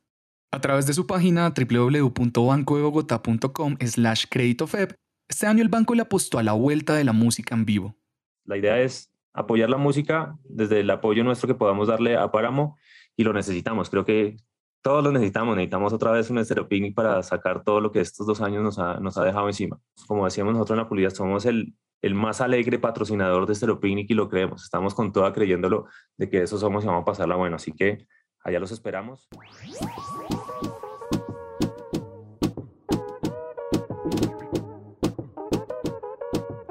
A 0.53 0.61
través 0.61 0.87
de 0.87 0.95
su 0.95 1.07
página 1.07 1.53
www.bancodebogotá.com 1.57 3.77
slash 3.81 4.25
créditofeb, 4.29 4.97
este 5.29 5.47
año 5.47 5.63
el 5.63 5.69
banco 5.69 5.95
le 5.95 6.03
apostó 6.03 6.39
a 6.39 6.43
la 6.43 6.53
vuelta 6.53 6.95
de 6.95 7.05
la 7.05 7.13
música 7.13 7.55
en 7.55 7.65
vivo. 7.65 7.97
La 8.45 8.57
idea 8.57 8.81
es 8.81 9.13
apoyar 9.33 9.71
la 9.71 9.77
música 9.77 10.37
desde 10.45 10.81
el 10.81 10.91
apoyo 10.91 11.23
nuestro 11.23 11.47
que 11.47 11.55
podamos 11.55 11.87
darle 11.89 12.17
a 12.17 12.33
Páramo 12.33 12.77
y 13.17 13.23
lo 13.23 13.33
necesitamos. 13.33 13.91
Creo 13.91 14.05
que 14.05 14.39
todos 14.83 15.05
lo 15.05 15.13
necesitamos. 15.13 15.57
Necesitamos 15.57 15.93
otra 15.93 16.11
vez 16.13 16.31
un 16.31 16.39
estéreo 16.39 16.69
picnic 16.69 16.95
para 16.95 17.23
sacar 17.23 17.63
todo 17.63 17.81
lo 17.81 17.93
que 17.93 18.01
estos 18.01 18.27
dos 18.27 18.41
años 18.41 18.63
nos 18.63 18.79
ha, 18.79 18.99
nos 19.01 19.17
ha 19.19 19.25
dejado 19.25 19.47
encima. 19.49 19.79
Como 20.07 20.25
decíamos 20.25 20.55
nosotros 20.55 20.77
en 20.77 20.83
la 20.83 20.89
publicidad, 20.89 21.15
somos 21.15 21.45
el, 21.47 21.75
el 22.03 22.15
más 22.15 22.41
alegre 22.41 22.79
patrocinador 22.79 23.47
de 23.47 23.53
Estero 23.53 23.81
Picnic 23.81 24.11
y 24.11 24.15
lo 24.15 24.29
creemos. 24.29 24.65
Estamos 24.65 24.95
con 24.95 25.13
toda 25.13 25.33
creyéndolo 25.33 25.87
de 26.17 26.31
que 26.31 26.43
eso 26.43 26.59
somos 26.59 26.85
y 26.85 26.87
vamos 26.87 27.03
a 27.03 27.05
pasarla 27.05 27.37
bueno. 27.37 27.57
Así 27.57 27.73
que 27.73 28.07
allá 28.43 28.59
los 28.59 28.73
esperamos. 28.73 29.29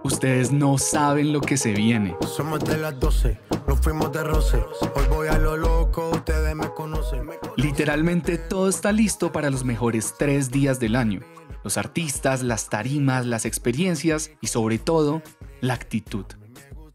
Ustedes 0.04 0.52
no 0.52 0.78
saben 0.78 1.32
lo 1.32 1.40
que 1.40 1.56
se 1.56 1.72
viene. 1.72 2.18
Somos 2.22 2.60
de 2.66 2.78
las 2.78 3.00
12, 3.00 3.40
nos 3.70 3.82
fuimos 3.82 4.12
de 4.12 4.24
roce. 4.24 4.58
Hoy 4.96 5.04
voy 5.10 5.28
a 5.28 5.38
lo 5.38 5.56
loco, 5.56 6.10
ustedes 6.10 6.56
me 6.56 6.70
conocen. 6.70 7.30
Literalmente 7.56 8.40
todo 8.40 8.68
está 8.68 8.92
listo 8.92 9.32
para 9.32 9.52
los 9.52 9.64
mejores 9.64 10.16
tres 10.18 10.50
días 10.50 10.80
del 10.80 10.96
año. 10.96 11.20
Los 11.64 11.78
artistas, 11.78 12.42
las 12.42 12.68
tarimas, 12.70 13.28
las 13.28 13.46
experiencias 13.46 14.32
y 14.42 14.48
sobre 14.48 14.80
todo, 14.80 15.22
la 15.62 15.76
actitud. 15.76 16.26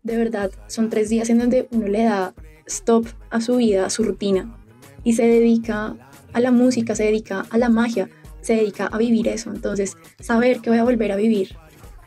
De 0.03 0.17
verdad, 0.17 0.51
son 0.67 0.91
tres 0.91 1.11
días 1.11 1.31
en 1.31 1.39
donde 1.39 1.69
uno 1.71 1.87
le 1.87 2.03
da 2.03 2.35
stop 2.67 3.07
a 3.31 3.41
su 3.41 3.55
vida, 3.59 3.87
a 3.87 3.91
su 3.91 4.03
rutina, 4.03 4.59
y 5.05 5.13
se 5.13 5.29
dedica 5.29 5.95
a 6.33 6.41
la 6.41 6.51
música, 6.51 6.97
se 6.97 7.05
dedica 7.05 7.47
a 7.51 7.57
la 7.57 7.69
magia, 7.69 8.09
se 8.41 8.57
dedica 8.57 8.89
a 8.89 8.99
vivir 8.99 9.29
eso. 9.29 9.53
Entonces, 9.53 9.97
saber 10.19 10.61
que 10.61 10.71
voy 10.71 10.81
a 10.81 10.85
volver 10.85 11.13
a 11.13 11.17
vivir 11.17 11.57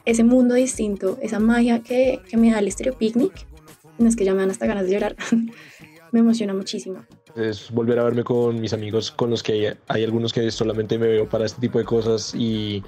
ese 0.03 0.25
mundo 0.25 0.55
distinto, 0.55 1.17
esa 1.21 1.39
magia 1.39 1.81
que, 1.81 2.19
que 2.29 2.35
me 2.35 2.51
da 2.51 2.59
el 2.59 2.67
Estéreo 2.67 2.97
Picnic, 2.97 3.46
es 3.99 4.15
que 4.15 4.25
ya 4.25 4.33
me 4.33 4.39
dan 4.39 4.51
hasta 4.51 4.65
ganas 4.65 4.85
de 4.85 4.93
llorar, 4.93 5.15
me 6.11 6.19
emociona 6.19 6.53
muchísimo. 6.53 7.05
Es 7.35 7.71
volver 7.71 7.99
a 7.99 8.03
verme 8.03 8.23
con 8.23 8.59
mis 8.59 8.73
amigos 8.73 9.11
con 9.11 9.29
los 9.29 9.43
que 9.43 9.53
hay, 9.53 9.77
hay 9.87 10.03
algunos 10.03 10.33
que 10.33 10.49
solamente 10.51 10.97
me 10.97 11.07
veo 11.07 11.29
para 11.29 11.45
este 11.45 11.61
tipo 11.61 11.79
de 11.79 11.85
cosas 11.85 12.33
y 12.35 12.83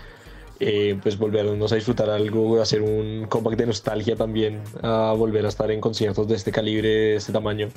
eh, 0.60 1.00
pues 1.02 1.18
volvernos 1.18 1.72
a 1.72 1.76
disfrutar 1.76 2.10
algo, 2.10 2.62
hacer 2.62 2.82
un 2.82 3.28
comeback 3.30 3.58
de 3.58 3.68
nostalgia 3.68 4.16
también, 4.16 4.62
a 4.82 5.14
volver 5.18 5.46
a 5.46 5.50
estar 5.50 5.72
en 5.72 5.80
conciertos 5.80 6.28
de 6.28 6.36
este 6.36 6.52
calibre, 6.52 6.90
de 6.90 7.16
este 7.16 7.32
tamaño. 7.32 7.70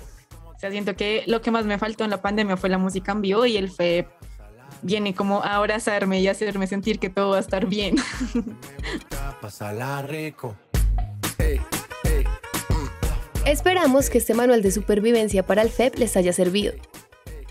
O 0.44 0.58
sea, 0.58 0.70
siento 0.70 0.96
que 0.96 1.24
lo 1.26 1.42
que 1.42 1.50
más 1.50 1.64
me 1.64 1.78
faltó 1.78 2.04
en 2.04 2.10
la 2.10 2.22
pandemia 2.22 2.56
fue 2.56 2.70
la 2.70 2.78
música 2.78 3.12
en 3.12 3.22
vivo 3.22 3.46
y 3.46 3.56
el 3.56 3.70
FEP 3.70 4.08
viene 4.82 5.14
como 5.14 5.42
a 5.42 5.56
abrazarme 5.56 6.20
y 6.20 6.28
hacerme 6.28 6.66
sentir 6.66 6.98
que 6.98 7.08
todo 7.08 7.30
va 7.30 7.36
a 7.36 7.40
estar 7.40 7.66
bien. 7.66 7.96
Esperamos 13.46 14.08
que 14.08 14.18
este 14.18 14.34
manual 14.34 14.62
de 14.62 14.70
supervivencia 14.70 15.44
para 15.44 15.62
el 15.62 15.70
FEP 15.70 15.98
les 15.98 16.16
haya 16.16 16.32
servido. 16.32 16.74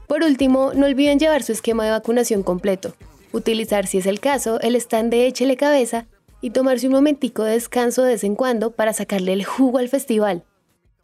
Por 0.08 0.24
último, 0.24 0.72
no 0.74 0.86
olviden 0.86 1.20
llevar 1.20 1.44
su 1.44 1.52
esquema 1.52 1.86
de 1.86 1.92
vacunación 1.92 2.44
completo, 2.44 2.94
utilizar 3.32 3.88
si 3.88 3.98
es 3.98 4.06
el 4.06 4.20
caso 4.20 4.60
el 4.62 4.76
stand 4.76 5.12
de 5.12 5.28
Échele 5.28 5.58
Cabeza 5.58 6.08
y 6.42 6.52
tomarse 6.52 6.88
un 6.88 6.94
momentico 6.94 7.44
de 7.44 7.54
descanso 7.54 8.04
de 8.04 8.14
vez 8.14 8.24
en 8.24 8.36
cuando 8.36 8.72
para 8.72 8.94
sacarle 8.94 9.34
el 9.34 9.46
jugo 9.46 9.78
al 9.78 9.90
festival. 9.90 10.44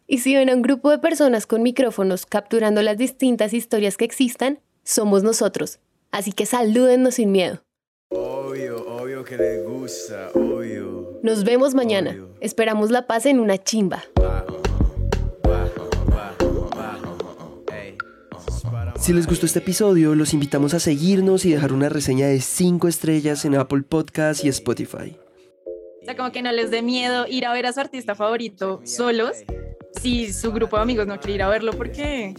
Y 0.07 0.19
si 0.19 0.35
ven 0.35 0.49
a 0.49 0.55
un 0.55 0.61
grupo 0.61 0.89
de 0.89 0.99
personas 0.99 1.45
con 1.45 1.63
micrófonos 1.63 2.25
capturando 2.25 2.81
las 2.81 2.97
distintas 2.97 3.53
historias 3.53 3.97
que 3.97 4.05
existan, 4.05 4.59
somos 4.83 5.21
nosotros, 5.21 5.79
Así 6.11 6.31
que 6.31 6.45
salúdennos 6.45 7.15
sin 7.15 7.31
miedo. 7.31 7.61
Obvio, 8.09 8.77
obvio 8.87 9.23
que 9.23 9.37
les 9.37 9.65
gusta, 9.65 10.29
obvio. 10.33 11.19
Nos 11.21 11.43
vemos 11.43 11.75
mañana. 11.75 12.17
Esperamos 12.39 12.89
la 12.89 13.05
paz 13.05 13.25
en 13.25 13.39
una 13.39 13.61
chimba. 13.61 14.03
Si 19.07 19.13
les 19.13 19.25
gustó 19.25 19.45
este 19.45 19.59
episodio, 19.59 20.15
los 20.15 20.33
invitamos 20.33 20.73
a 20.73 20.81
seguirnos 20.81 21.45
y 21.45 21.51
dejar 21.51 21.71
una 21.71 21.87
reseña 21.87 22.27
de 22.27 22.41
5 22.41 22.89
estrellas 22.89 23.45
en 23.45 23.55
Apple 23.55 23.83
Podcasts 23.83 24.43
y 24.43 24.49
Spotify. 24.49 25.17
O 26.01 26.03
sea, 26.03 26.17
como 26.17 26.33
que 26.33 26.41
no 26.41 26.51
les 26.51 26.71
dé 26.71 26.81
miedo 26.81 27.25
ir 27.25 27.45
a 27.45 27.53
ver 27.53 27.67
a 27.67 27.71
su 27.71 27.79
artista 27.79 28.15
favorito 28.15 28.81
solos 28.83 29.31
si 30.01 30.33
su 30.33 30.51
grupo 30.51 30.75
de 30.75 30.81
amigos 30.81 31.07
no 31.07 31.21
quiere 31.21 31.35
ir 31.35 31.43
a 31.43 31.47
verlo 31.47 31.71
porque 31.71 32.33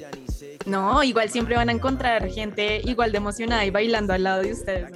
no, 0.66 1.02
igual 1.02 1.30
siempre 1.30 1.56
van 1.56 1.70
a 1.70 1.72
encontrar 1.72 2.28
gente 2.28 2.82
igual 2.84 3.12
de 3.12 3.16
emocionada 3.16 3.64
y 3.64 3.70
bailando 3.70 4.12
al 4.12 4.24
lado 4.24 4.42
de 4.42 4.52
ustedes. 4.52 4.92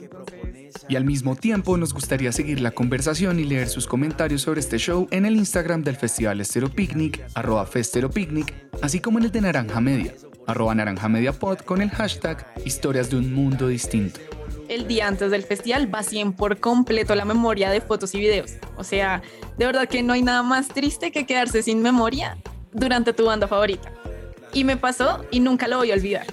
Y 0.90 0.96
al 0.96 1.06
mismo 1.06 1.36
tiempo 1.36 1.78
nos 1.78 1.94
gustaría 1.94 2.32
seguir 2.32 2.60
la 2.60 2.72
conversación 2.72 3.40
y 3.40 3.44
leer 3.44 3.70
sus 3.70 3.86
comentarios 3.86 4.42
sobre 4.42 4.60
este 4.60 4.76
show 4.76 5.08
en 5.10 5.24
el 5.24 5.36
Instagram 5.36 5.84
del 5.84 5.96
Festival 5.96 6.38
Estero 6.42 6.68
Picnic, 6.68 7.24
arroba 7.32 7.66
Picnic, 8.12 8.52
así 8.82 9.00
como 9.00 9.18
en 9.18 9.24
el 9.24 9.32
de 9.32 9.40
Naranja 9.40 9.80
Media, 9.80 10.12
arroba 10.46 10.74
Naranja 10.74 11.08
Media 11.08 11.32
Pod 11.32 11.58
con 11.58 11.82
el 11.82 11.90
hashtag 11.90 12.46
Historias 12.64 13.10
de 13.10 13.16
un 13.16 13.32
Mundo 13.32 13.68
Distinto. 13.68 14.20
El 14.68 14.86
día 14.86 15.06
antes 15.06 15.30
del 15.30 15.42
festival 15.42 15.86
vacíen 15.86 16.32
por 16.32 16.58
completo 16.58 17.14
la 17.14 17.24
memoria 17.24 17.70
de 17.70 17.80
fotos 17.80 18.14
y 18.14 18.20
videos. 18.20 18.52
O 18.76 18.84
sea, 18.84 19.22
de 19.58 19.66
verdad 19.66 19.88
que 19.88 20.02
no 20.02 20.12
hay 20.12 20.22
nada 20.22 20.42
más 20.42 20.68
triste 20.68 21.12
que 21.12 21.26
quedarse 21.26 21.62
sin 21.62 21.82
memoria 21.82 22.38
durante 22.72 23.12
tu 23.12 23.26
banda 23.26 23.46
favorita. 23.48 23.92
Y 24.52 24.64
me 24.64 24.76
pasó 24.76 25.24
y 25.30 25.40
nunca 25.40 25.68
lo 25.68 25.78
voy 25.78 25.90
a 25.90 25.94
olvidar. 25.94 26.26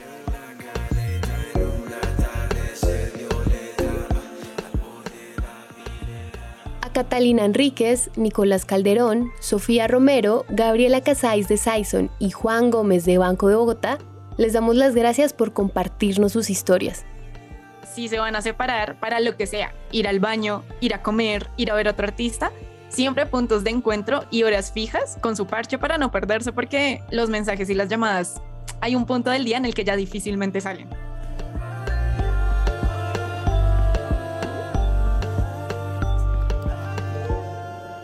Catalina 7.00 7.46
Enríquez, 7.46 8.12
Nicolás 8.18 8.66
Calderón, 8.66 9.32
Sofía 9.40 9.88
Romero, 9.88 10.46
Gabriela 10.50 11.00
Casáis 11.00 11.48
de 11.48 11.56
Saison 11.56 12.12
y 12.20 12.32
Juan 12.32 12.72
Gómez 12.72 13.06
de 13.06 13.18
Banco 13.18 13.48
de 13.48 13.56
Bogotá, 13.56 14.00
les 14.36 14.52
damos 14.52 14.76
las 14.76 14.96
gracias 14.96 15.32
por 15.32 15.54
compartirnos 15.54 16.34
sus 16.34 16.50
historias. 16.50 17.06
Si 17.90 18.10
se 18.10 18.20
van 18.20 18.36
a 18.36 18.42
separar 18.42 19.00
para 19.00 19.22
lo 19.22 19.38
que 19.38 19.48
sea, 19.48 19.74
ir 19.94 20.10
al 20.10 20.20
baño, 20.20 20.66
ir 20.82 20.94
a 20.94 21.02
comer, 21.02 21.50
ir 21.56 21.72
a 21.72 21.76
ver 21.76 21.88
a 21.88 21.92
otro 21.92 22.06
artista, 22.06 22.52
siempre 22.90 23.26
puntos 23.26 23.64
de 23.64 23.70
encuentro 23.70 24.26
y 24.30 24.44
horas 24.44 24.74
fijas 24.74 25.18
con 25.22 25.38
su 25.38 25.48
parche 25.48 25.78
para 25.78 25.98
no 25.98 26.12
perderse 26.12 26.52
porque 26.52 27.02
los 27.12 27.30
mensajes 27.30 27.70
y 27.70 27.76
las 27.76 27.88
llamadas 27.88 28.42
hay 28.82 28.96
un 28.96 29.06
punto 29.06 29.30
del 29.30 29.46
día 29.46 29.56
en 29.56 29.64
el 29.64 29.74
que 29.74 29.86
ya 29.86 29.96
difícilmente 29.96 30.60
salen. 30.60 30.90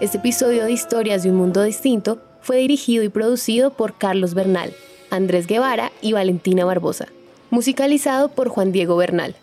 Este 0.02 0.18
episodio 0.18 0.66
de 0.66 0.74
Historias 0.74 1.24
de 1.24 1.32
un 1.32 1.38
Mundo 1.38 1.64
Distinto 1.64 2.22
fue 2.42 2.58
dirigido 2.58 3.02
y 3.04 3.10
producido 3.10 3.72
por 3.72 3.98
Carlos 3.98 4.34
Bernal, 4.34 4.74
Andrés 5.10 5.48
Guevara 5.48 5.94
y 6.02 6.12
Valentina 6.12 6.66
Barbosa, 6.66 7.08
musicalizado 7.50 8.28
por 8.28 8.50
Juan 8.50 8.74
Diego 8.74 8.98
Bernal. 8.98 9.38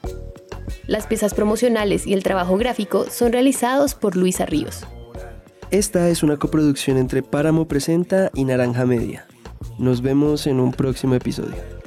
Las 0.86 1.06
piezas 1.06 1.32
promocionales 1.32 2.06
y 2.06 2.12
el 2.12 2.22
trabajo 2.22 2.58
gráfico 2.58 3.06
son 3.08 3.32
realizados 3.32 3.94
por 3.94 4.14
Luisa 4.14 4.44
Ríos. 4.44 4.84
Esta 5.70 6.10
es 6.10 6.22
una 6.22 6.36
coproducción 6.36 6.98
entre 6.98 7.22
Páramo 7.22 7.66
Presenta 7.66 8.30
y 8.34 8.44
Naranja 8.44 8.84
Media. 8.84 9.26
Nos 9.78 10.02
vemos 10.02 10.46
en 10.46 10.60
un 10.60 10.72
próximo 10.72 11.14
episodio. 11.14 11.81